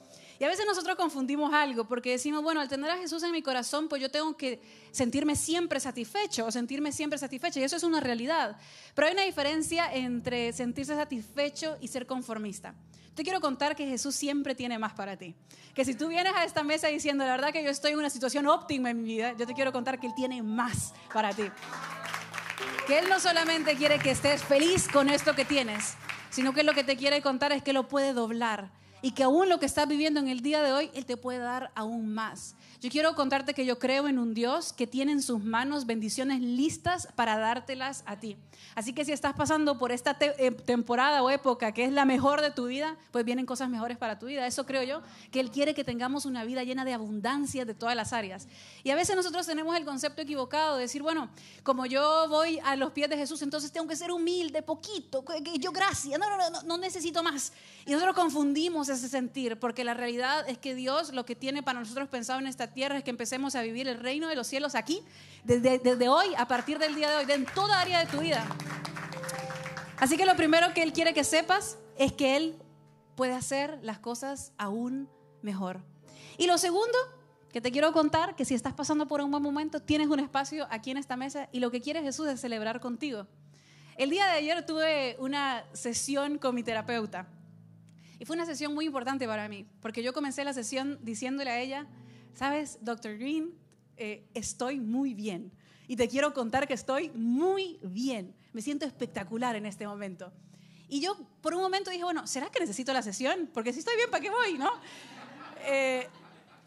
[0.42, 3.44] Y a veces nosotros confundimos algo porque decimos, bueno, al tener a Jesús en mi
[3.44, 7.60] corazón, pues yo tengo que sentirme siempre satisfecho o sentirme siempre satisfecha.
[7.60, 8.58] Y eso es una realidad.
[8.96, 12.74] Pero hay una diferencia entre sentirse satisfecho y ser conformista.
[13.14, 15.36] Te quiero contar que Jesús siempre tiene más para ti.
[15.76, 18.10] Que si tú vienes a esta mesa diciendo, la verdad que yo estoy en una
[18.10, 21.44] situación óptima en mi vida, yo te quiero contar que Él tiene más para ti.
[22.88, 25.94] que Él no solamente quiere que estés feliz con esto que tienes,
[26.32, 29.50] sino que lo que te quiere contar es que lo puede doblar y que aún
[29.50, 32.56] lo que estás viviendo en el día de hoy, Él te puede dar aún más.
[32.82, 36.42] Yo quiero contarte que yo creo en un Dios que tiene en sus manos bendiciones
[36.42, 38.38] listas para dártelas a ti.
[38.74, 42.42] Así que si estás pasando por esta eh, temporada o época que es la mejor
[42.42, 44.48] de tu vida, pues vienen cosas mejores para tu vida.
[44.48, 47.96] Eso creo yo, que Él quiere que tengamos una vida llena de abundancia de todas
[47.96, 48.48] las áreas.
[48.84, 51.30] Y a veces nosotros tenemos el concepto equivocado de decir, bueno,
[51.62, 55.60] como yo voy a los pies de Jesús, entonces tengo que ser humilde, poquito, que-
[55.60, 57.54] yo gracias, no, no, no, no necesito más.
[57.86, 61.80] Y nosotros confundimos ese sentir, porque la realidad es que Dios lo que tiene para
[61.80, 64.76] nosotros pensado en esta tierra es que empecemos a vivir el reino de los cielos
[64.76, 65.04] aquí,
[65.44, 68.46] desde, desde hoy, a partir del día de hoy, en toda área de tu vida.
[69.98, 72.56] Así que lo primero que Él quiere que sepas es que Él
[73.16, 75.10] puede hacer las cosas aún
[75.42, 75.82] mejor.
[76.38, 76.98] Y lo segundo
[77.52, 80.68] que te quiero contar, que si estás pasando por un buen momento, tienes un espacio
[80.70, 83.28] aquí en esta mesa y lo que quiere Jesús es celebrar contigo.
[83.98, 87.28] El día de ayer tuve una sesión con mi terapeuta
[88.20, 91.60] y fue una sesión muy importante para mí, porque yo comencé la sesión diciéndole a
[91.60, 91.88] ella,
[92.34, 93.18] sabes, Dr.
[93.18, 93.54] Green,
[93.98, 95.52] eh, estoy muy bien
[95.88, 100.32] y te quiero contar que estoy muy bien, me siento espectacular en este momento.
[100.88, 103.50] Y yo por un momento dije, bueno, ¿será que necesito la sesión?
[103.54, 104.58] Porque si estoy bien, ¿para qué voy?
[104.58, 104.72] ¿no?
[105.66, 106.08] Eh,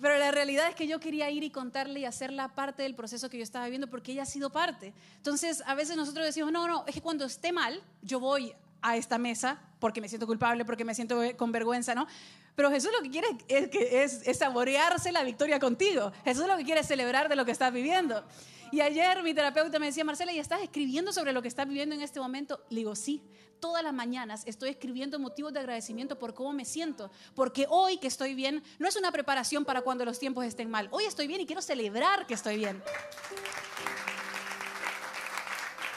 [0.01, 3.31] pero la realidad es que yo quería ir y contarle y hacerla parte del proceso
[3.31, 4.93] que yo estaba viviendo porque ella ha sido parte.
[5.17, 8.97] Entonces, a veces nosotros decimos, no, no, es que cuando esté mal, yo voy a
[8.97, 12.07] esta mesa porque me siento culpable, porque me siento con vergüenza, ¿no?
[12.55, 16.13] Pero Jesús lo que quiere es, saborearse la victoria contigo.
[16.25, 18.25] Jesús lo que quiere es celebrar de lo que estás viviendo.
[18.71, 21.95] Y ayer mi terapeuta me decía, Marcela, ¿y estás escribiendo sobre lo que estás viviendo
[21.95, 22.65] en este momento?
[22.71, 23.23] Le digo, sí.
[23.61, 27.11] Todas las mañanas estoy escribiendo motivos de agradecimiento por cómo me siento.
[27.35, 30.89] Porque hoy que estoy bien no es una preparación para cuando los tiempos estén mal.
[30.91, 32.83] Hoy estoy bien y quiero celebrar que estoy bien.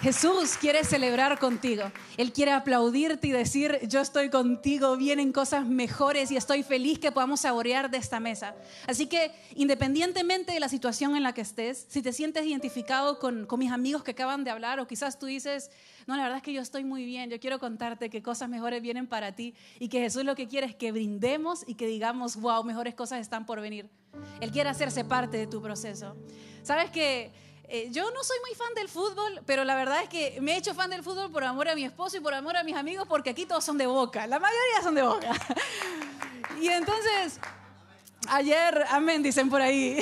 [0.02, 1.92] Jesús quiere celebrar contigo.
[2.18, 7.12] Él quiere aplaudirte y decir, yo estoy contigo, vienen cosas mejores y estoy feliz que
[7.12, 8.56] podamos saborear de esta mesa.
[8.86, 13.48] Así que independientemente de la situación en la que estés, si te sientes identificado con,
[13.48, 15.72] con mis amigos que acaban de hablar o quizás tú dices,
[16.06, 18.84] no, la verdad es que yo estoy muy bien, yo quiero contarte que cosas mejores
[18.84, 22.36] vienen para ti y que Jesús lo que quiere es que brindemos y que digamos,
[22.36, 23.90] wow, mejores cosas están por venir.
[24.42, 26.16] Él quiere hacerse parte de tu proceso.
[26.62, 27.32] ¿Sabes que
[27.70, 30.58] eh, yo no soy muy fan del fútbol, pero la verdad es que me he
[30.58, 33.06] hecho fan del fútbol por amor a mi esposo y por amor a mis amigos,
[33.08, 35.32] porque aquí todos son de boca, la mayoría son de boca.
[36.62, 37.40] y entonces,
[38.30, 40.00] ayer, amén, dicen por ahí.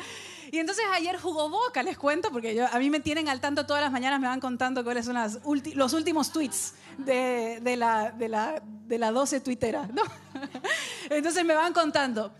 [0.52, 3.66] y entonces ayer jugó Boca, les cuento, porque yo, a mí me tienen al tanto
[3.66, 7.76] todas las mañanas, me van contando cuáles son las ulti- los últimos tweets de, de,
[7.76, 9.88] la, de, la, de la 12 tuitera.
[9.92, 10.02] ¿no?
[11.10, 12.32] entonces me van contando.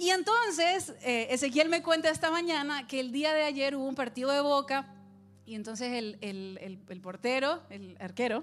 [0.00, 3.94] Y entonces eh, Ezequiel me cuenta esta mañana que el día de ayer hubo un
[3.94, 4.86] partido de Boca
[5.44, 8.42] y entonces el, el, el, portero, el arquero,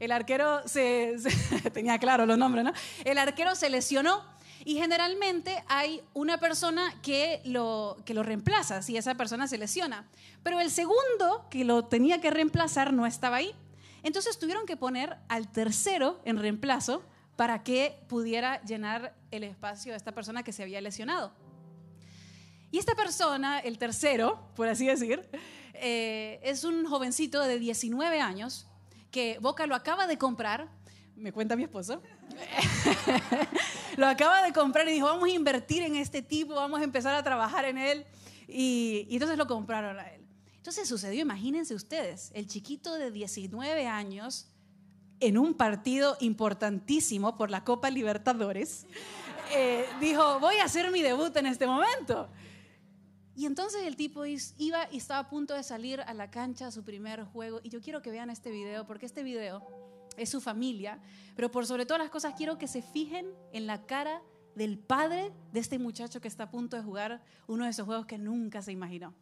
[0.00, 2.74] el arquero se, se tenía claro los nombres, ¿no?
[3.06, 4.22] El arquero se lesionó
[4.66, 10.06] y generalmente hay una persona que lo, que lo reemplaza si esa persona se lesiona.
[10.42, 13.54] Pero el segundo que lo tenía que reemplazar no estaba ahí.
[14.02, 17.02] Entonces tuvieron que poner al tercero en reemplazo
[17.38, 21.30] para que pudiera llenar el espacio de esta persona que se había lesionado.
[22.72, 25.24] Y esta persona, el tercero, por así decir,
[25.74, 28.66] eh, es un jovencito de 19 años
[29.12, 30.68] que Boca lo acaba de comprar,
[31.14, 32.02] me cuenta mi esposo,
[33.96, 37.14] lo acaba de comprar y dijo, vamos a invertir en este tipo, vamos a empezar
[37.14, 38.04] a trabajar en él.
[38.48, 40.26] Y, y entonces lo compraron a él.
[40.56, 44.48] Entonces sucedió, imagínense ustedes, el chiquito de 19 años
[45.20, 48.86] en un partido importantísimo por la Copa Libertadores,
[49.54, 52.28] eh, dijo, voy a hacer mi debut en este momento.
[53.34, 56.70] Y entonces el tipo iba y estaba a punto de salir a la cancha a
[56.72, 57.60] su primer juego.
[57.62, 59.62] Y yo quiero que vean este video, porque este video
[60.16, 60.98] es su familia,
[61.36, 64.22] pero por sobre todas las cosas quiero que se fijen en la cara
[64.56, 68.06] del padre de este muchacho que está a punto de jugar uno de esos juegos
[68.06, 69.14] que nunca se imaginó.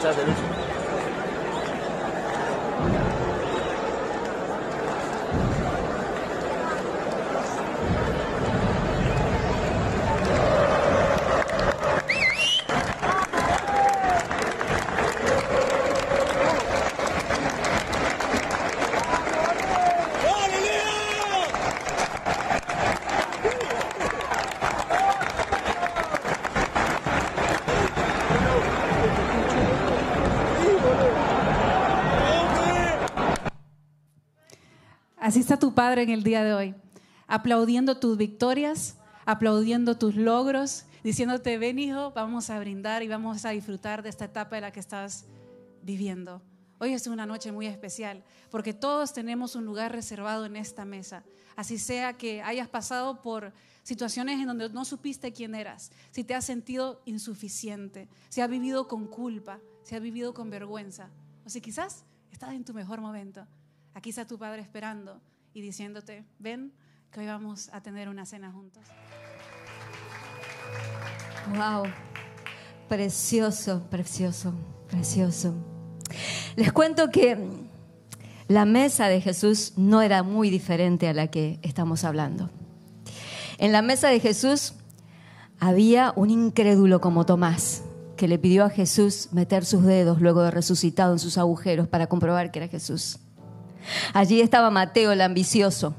[0.00, 0.47] Saya.
[35.78, 36.74] Padre en el día de hoy,
[37.28, 43.50] aplaudiendo tus victorias, aplaudiendo tus logros, diciéndote, ven hijo, vamos a brindar y vamos a
[43.50, 45.26] disfrutar de esta etapa en la que estás
[45.80, 46.42] viviendo.
[46.80, 51.22] Hoy es una noche muy especial porque todos tenemos un lugar reservado en esta mesa.
[51.54, 53.52] Así sea que hayas pasado por
[53.84, 58.88] situaciones en donde no supiste quién eras, si te has sentido insuficiente, si has vivido
[58.88, 61.08] con culpa, si has vivido con vergüenza,
[61.46, 63.46] o si quizás estás en tu mejor momento.
[63.94, 65.20] Aquí está tu padre esperando
[65.58, 66.72] y diciéndote, ven
[67.10, 68.84] que hoy vamos a tener una cena juntos.
[71.56, 71.90] Wow,
[72.88, 74.54] precioso, precioso,
[74.86, 75.54] precioso.
[76.54, 77.36] Les cuento que
[78.46, 82.50] la mesa de Jesús no era muy diferente a la que estamos hablando.
[83.58, 84.74] En la mesa de Jesús
[85.58, 87.82] había un incrédulo como Tomás,
[88.16, 92.06] que le pidió a Jesús meter sus dedos luego de resucitado en sus agujeros para
[92.06, 93.18] comprobar que era Jesús.
[94.12, 95.94] Allí estaba Mateo el ambicioso.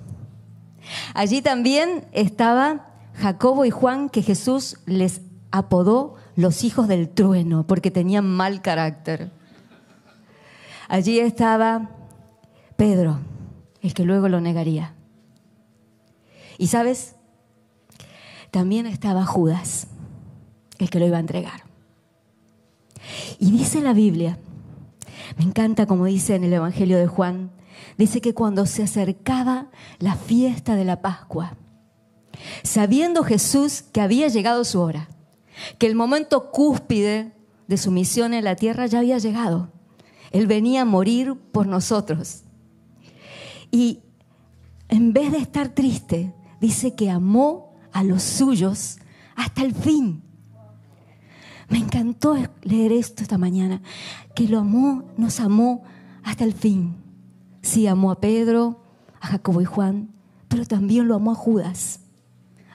[1.14, 5.22] Allí también estaba Jacobo y Juan, que Jesús les
[5.52, 9.32] apodó los hijos del trueno, porque tenían mal carácter.
[10.88, 11.90] Allí estaba
[12.78, 13.20] Pedro,
[13.82, 14.94] el que luego lo negaría.
[16.58, 17.16] Y sabes,
[18.52, 19.88] también estaba Judas,
[20.78, 21.64] el que lo iba a entregar.
[23.38, 24.38] Y dice la Biblia,
[25.38, 27.52] me encanta como dice en el Evangelio de Juan,
[27.98, 31.58] dice que cuando se acercaba la fiesta de la Pascua,
[32.64, 35.10] sabiendo Jesús que había llegado su hora,
[35.78, 37.34] que el momento cúspide
[37.68, 39.72] de su misión en la tierra ya había llegado.
[40.32, 42.44] Él venía a morir por nosotros.
[43.72, 44.00] Y
[44.88, 48.98] en vez de estar triste, dice que amó a los suyos
[49.36, 50.24] hasta el fin.
[51.70, 53.82] Me encantó leer esto esta mañana,
[54.34, 55.84] que lo amó, nos amó
[56.24, 56.96] hasta el fin.
[57.62, 58.82] Sí, amó a Pedro,
[59.20, 60.10] a Jacobo y Juan,
[60.48, 62.02] pero también lo amó a Judas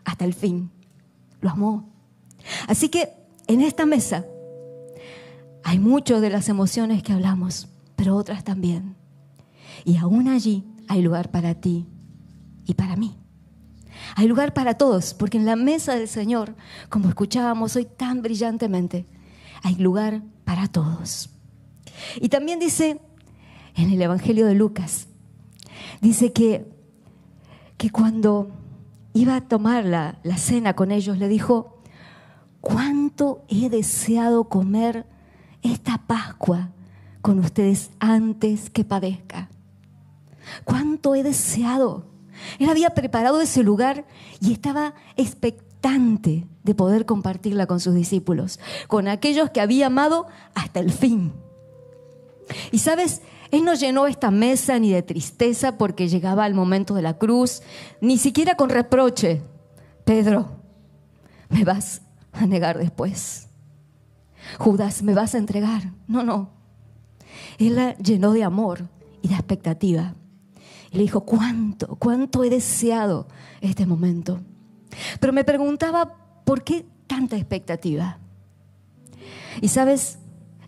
[0.05, 0.71] hasta el fin.
[1.41, 1.91] Lo amó.
[2.69, 3.09] Así que
[3.47, 4.25] en esta mesa
[5.63, 8.97] hay muchas de las emociones que hablamos, pero otras también.
[9.85, 11.87] Y aún allí hay lugar para ti
[12.67, 13.17] y para mí.
[14.17, 16.55] Hay lugar para todos, porque en la mesa del Señor,
[16.89, 19.07] como escuchábamos hoy tan brillantemente,
[19.63, 21.31] hay lugar para todos.
[22.21, 23.01] Y también dice
[23.75, 25.09] en el Evangelio de Lucas,
[26.01, 26.67] dice que,
[27.77, 28.51] que cuando
[29.13, 31.79] iba a tomar la, la cena con ellos, le dijo,
[32.61, 35.07] cuánto he deseado comer
[35.63, 36.71] esta Pascua
[37.21, 39.49] con ustedes antes que padezca.
[40.65, 42.05] Cuánto he deseado.
[42.59, 44.07] Él había preparado ese lugar
[44.41, 50.81] y estaba expectante de poder compartirla con sus discípulos, con aquellos que había amado hasta
[50.81, 51.33] el fin.
[52.73, 57.03] Y sabes, Él no llenó esta mesa ni de tristeza porque llegaba el momento de
[57.03, 57.63] la cruz,
[58.01, 59.43] ni siquiera con reproche.
[60.05, 60.61] Pedro,
[61.49, 63.49] me vas a negar después.
[64.59, 65.93] Judas, me vas a entregar.
[66.07, 66.51] No, no.
[67.59, 68.89] Él la llenó de amor
[69.23, 70.15] y de expectativa.
[70.91, 73.29] Y le dijo, ¿cuánto, cuánto he deseado
[73.61, 74.41] este momento?
[75.21, 76.15] Pero me preguntaba,
[76.45, 78.19] ¿por qué tanta expectativa?
[79.61, 80.19] Y sabes,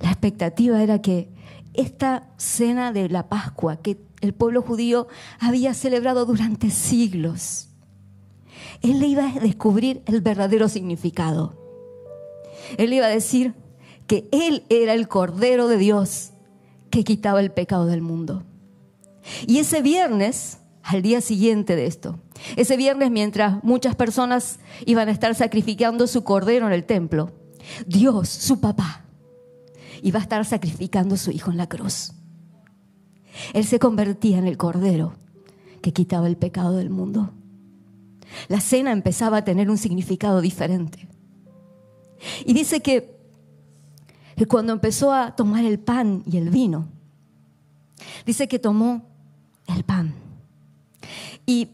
[0.00, 1.30] la expectativa era que
[1.76, 5.08] esta cena de la Pascua que el pueblo judío
[5.38, 7.68] había celebrado durante siglos,
[8.82, 11.56] él le iba a descubrir el verdadero significado.
[12.78, 13.54] Él iba a decir
[14.06, 16.32] que él era el Cordero de Dios
[16.90, 18.44] que quitaba el pecado del mundo.
[19.46, 22.18] Y ese viernes, al día siguiente de esto,
[22.56, 27.32] ese viernes mientras muchas personas iban a estar sacrificando su cordero en el templo,
[27.86, 29.05] Dios, su papá,
[30.02, 32.12] iba a estar sacrificando a su hijo en la cruz.
[33.52, 35.14] Él se convertía en el cordero
[35.82, 37.32] que quitaba el pecado del mundo.
[38.48, 41.08] La cena empezaba a tener un significado diferente.
[42.44, 43.16] Y dice que,
[44.36, 46.88] que cuando empezó a tomar el pan y el vino,
[48.24, 49.06] dice que tomó
[49.66, 50.14] el pan.
[51.44, 51.70] Y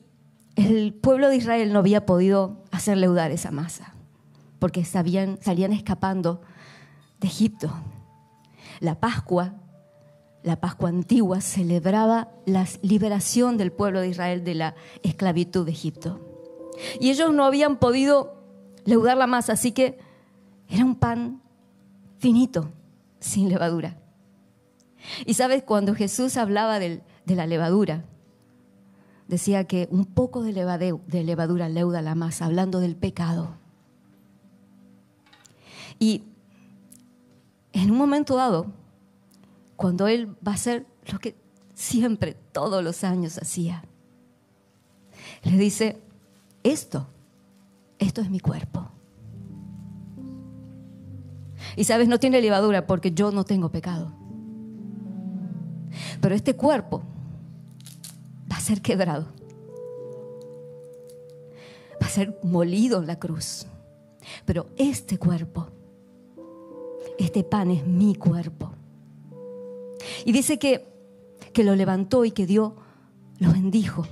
[0.56, 3.94] el pueblo de Israel no había podido hacer leudar esa masa,
[4.58, 6.42] porque sabían, salían escapando
[7.20, 7.72] de Egipto.
[8.80, 9.54] La Pascua,
[10.42, 16.20] la Pascua antigua, celebraba la liberación del pueblo de Israel de la esclavitud de Egipto.
[17.00, 18.42] Y ellos no habían podido
[18.84, 19.98] leudar la masa, así que
[20.68, 21.42] era un pan
[22.18, 22.70] finito,
[23.20, 23.98] sin levadura.
[25.26, 28.04] Y sabes, cuando Jesús hablaba de la levadura,
[29.28, 33.56] decía que un poco de, de levadura leuda la masa, hablando del pecado.
[35.98, 36.24] Y
[37.72, 38.66] en un momento dado,
[39.76, 41.36] cuando Él va a hacer lo que
[41.74, 43.84] siempre, todos los años hacía,
[45.42, 46.00] le dice,
[46.62, 47.06] esto
[48.02, 48.88] esto es mi cuerpo.
[51.76, 54.12] Y sabes, no tiene levadura porque yo no tengo pecado.
[56.20, 57.02] Pero este cuerpo
[58.50, 59.28] va a ser quebrado.
[62.02, 63.66] Va a ser molido en la cruz.
[64.44, 65.68] Pero este cuerpo,
[67.22, 68.72] este pan es mi cuerpo.
[70.24, 70.86] Y dice que,
[71.52, 72.76] que lo levantó y que dio,
[73.38, 74.06] lo bendijo.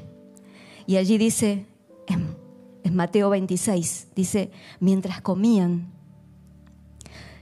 [0.86, 1.66] Y allí dice,
[2.06, 2.36] en,
[2.82, 4.50] en Mateo 26, dice,
[4.80, 5.92] mientras comían,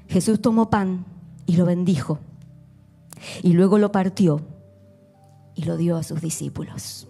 [0.08, 1.04] Jesús tomó pan
[1.46, 2.18] y lo bendijo.
[3.42, 4.40] Y luego lo partió
[5.54, 7.08] y lo dio a sus discípulos.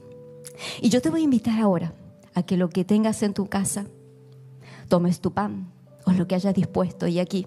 [0.80, 1.92] Y yo te voy a invitar ahora
[2.34, 3.86] a que lo que tengas en tu casa,
[4.88, 5.70] tomes tu pan
[6.04, 7.06] o lo que hayas dispuesto.
[7.06, 7.46] Y aquí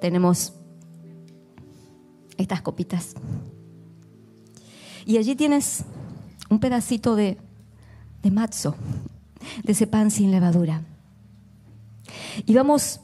[0.00, 0.54] tenemos
[2.36, 3.14] estas copitas.
[5.04, 5.84] Y allí tienes
[6.50, 7.38] un pedacito de,
[8.22, 8.74] de matzo,
[9.62, 10.82] de ese pan sin levadura.
[12.44, 13.00] Y vamos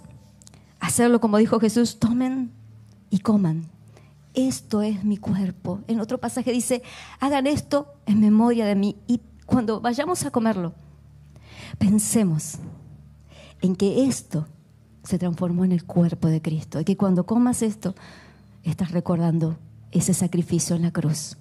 [0.81, 2.53] a hacerlo como dijo Jesús, tomen
[3.11, 3.69] y coman.
[4.35, 5.81] Esto es mi cuerpo.
[5.87, 6.83] En otro pasaje dice,
[7.21, 8.97] hagan esto en memoria de mí.
[9.07, 10.73] Y cuando vayamos a comerlo,
[11.79, 12.55] pensemos
[13.61, 14.47] en que esto
[15.03, 16.81] se transformó en el cuerpo de Cristo.
[16.81, 17.95] Y que cuando comas esto,
[18.63, 19.57] estás recordando
[19.91, 21.37] ese sacrificio en la cruz.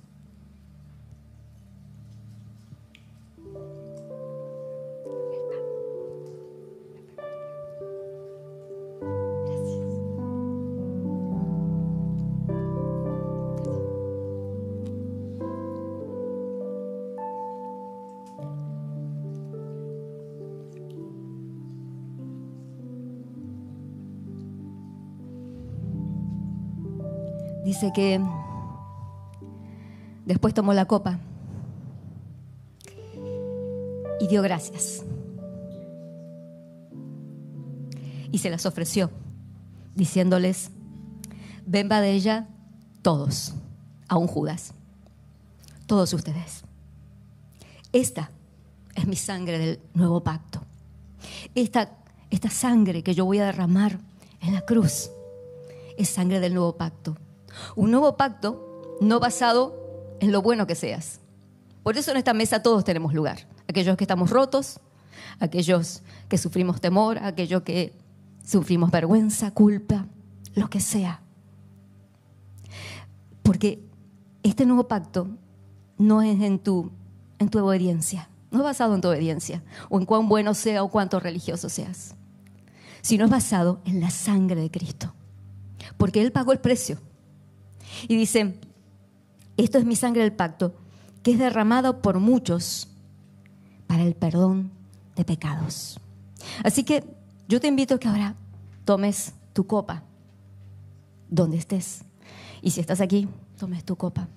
[27.90, 28.22] Que
[30.24, 31.20] después tomó la copa
[34.20, 35.04] y dio gracias.
[38.32, 39.10] Y se las ofreció,
[39.96, 40.70] diciéndoles,
[41.66, 42.48] venga de ella
[43.02, 43.56] todos,
[44.08, 44.74] aún Judas,
[45.88, 46.64] todos ustedes.
[47.92, 48.30] Esta
[48.94, 50.62] es mi sangre del nuevo pacto.
[51.56, 51.98] Esta,
[52.30, 53.98] esta sangre que yo voy a derramar
[54.40, 55.10] en la cruz
[55.98, 57.18] es sangre del nuevo pacto
[57.76, 61.20] un nuevo pacto no basado en lo bueno que seas.
[61.84, 63.47] Por eso en esta mesa todos tenemos lugar.
[63.68, 64.80] Aquellos que estamos rotos,
[65.39, 67.93] aquellos que sufrimos temor, aquellos que
[68.45, 70.06] sufrimos vergüenza, culpa,
[70.54, 71.22] lo que sea.
[73.41, 73.84] Porque
[74.43, 75.28] este nuevo pacto
[75.97, 76.91] no es en tu,
[77.39, 80.89] en tu obediencia, no es basado en tu obediencia o en cuán bueno sea o
[80.89, 82.16] cuánto religioso seas,
[83.02, 85.14] sino es basado en la sangre de Cristo.
[85.97, 86.99] Porque Él pagó el precio
[88.08, 88.56] y dice,
[89.58, 90.74] esto es mi sangre del pacto,
[91.24, 92.88] que es derramado por muchos
[93.88, 94.72] para el perdón
[95.16, 96.00] de pecados.
[96.64, 97.04] Así que
[97.48, 98.36] yo te invito a que ahora
[98.86, 100.04] tomes tu copa,
[101.30, 102.04] donde estés.
[102.62, 103.28] Y si estás aquí,
[103.58, 104.28] tomes tu copa.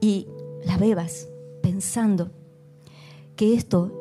[0.00, 0.26] Y
[0.64, 1.28] la bebas
[1.62, 2.30] pensando
[3.34, 3.92] que esto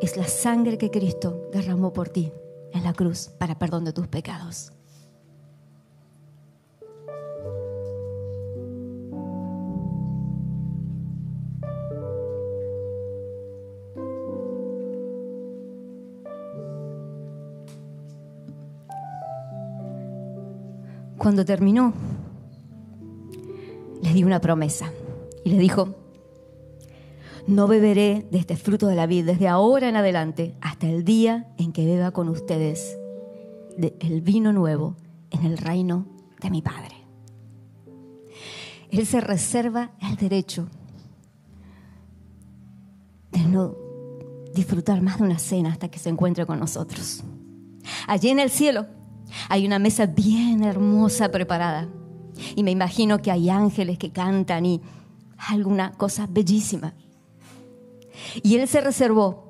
[0.00, 2.32] es la sangre que Cristo derramó por ti
[2.72, 4.72] en la cruz para perdón de tus pecados.
[21.26, 21.92] Cuando terminó,
[24.00, 24.92] les di una promesa
[25.44, 25.96] y les dijo,
[27.48, 31.52] no beberé de este fruto de la vida desde ahora en adelante hasta el día
[31.58, 32.96] en que beba con ustedes
[33.76, 34.94] el vino nuevo
[35.32, 36.06] en el reino
[36.40, 36.94] de mi Padre.
[38.92, 40.68] Él se reserva el derecho
[43.32, 43.74] de no
[44.54, 47.24] disfrutar más de una cena hasta que se encuentre con nosotros.
[48.06, 48.86] Allí en el cielo
[49.48, 51.88] hay una mesa bien hermosa preparada.
[52.54, 54.80] Y me imagino que hay ángeles que cantan y
[55.38, 56.94] alguna cosa bellísima.
[58.42, 59.46] Y Él se reservó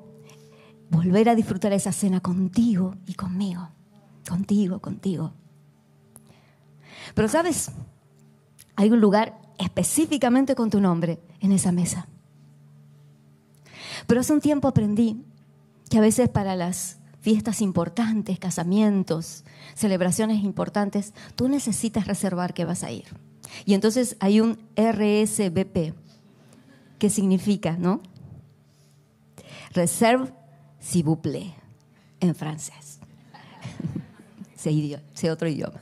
[0.89, 3.69] volver a disfrutar esa cena contigo y conmigo.
[4.27, 5.33] Contigo, contigo.
[7.13, 7.71] Pero sabes,
[8.75, 12.07] hay un lugar específicamente con tu nombre en esa mesa.
[14.05, 15.23] Pero hace un tiempo aprendí
[15.89, 19.43] que a veces para las fiestas importantes, casamientos,
[19.75, 23.03] celebraciones importantes, tú necesitas reservar que vas a ir.
[23.65, 25.93] Y entonces hay un RSVP,
[26.97, 27.99] que significa, ¿no?
[29.73, 30.31] Reserve
[30.79, 31.53] s'il vous plaît,
[32.21, 32.99] en francés.
[34.55, 35.81] Sé, otro idioma.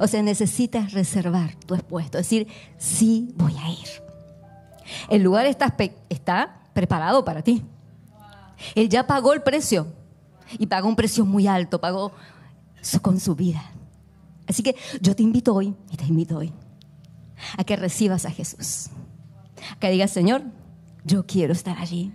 [0.00, 2.46] O sea, necesitas reservar tu expuesto, decir,
[2.78, 3.88] sí voy a ir.
[5.10, 7.62] El lugar está preparado para ti.
[8.74, 9.86] Él ya pagó el precio
[10.58, 12.12] y pagó un precio muy alto, pagó
[13.00, 13.62] con su vida.
[14.46, 16.52] Así que yo te invito hoy y te invito hoy
[17.56, 18.88] a que recibas a Jesús.
[19.70, 20.42] A que digas, Señor,
[21.04, 22.12] yo quiero estar allí.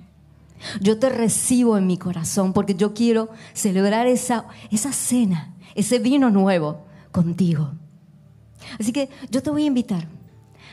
[0.81, 6.29] Yo te recibo en mi corazón porque yo quiero celebrar esa, esa cena, ese vino
[6.29, 7.73] nuevo contigo.
[8.79, 10.07] Así que yo te voy a invitar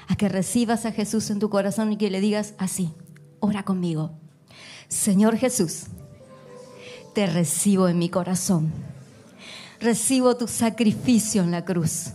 [0.08, 2.92] a que recibas a Jesús en tu corazón y que le digas así,
[3.40, 4.12] ora conmigo.
[4.88, 5.84] Señor Jesús,
[7.14, 8.72] te recibo en mi corazón.
[9.80, 12.12] Recibo tu sacrificio en la cruz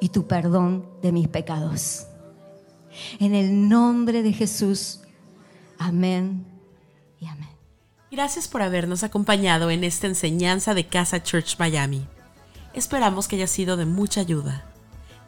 [0.00, 2.06] y tu perdón de mis pecados.
[3.18, 5.00] En el nombre de Jesús,
[5.78, 6.44] amén
[7.20, 7.48] y amén.
[8.10, 12.06] Gracias por habernos acompañado en esta enseñanza de Casa Church Miami.
[12.74, 14.64] Esperamos que haya sido de mucha ayuda.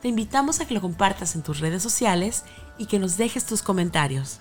[0.01, 2.45] Te invitamos a que lo compartas en tus redes sociales
[2.78, 4.41] y que nos dejes tus comentarios.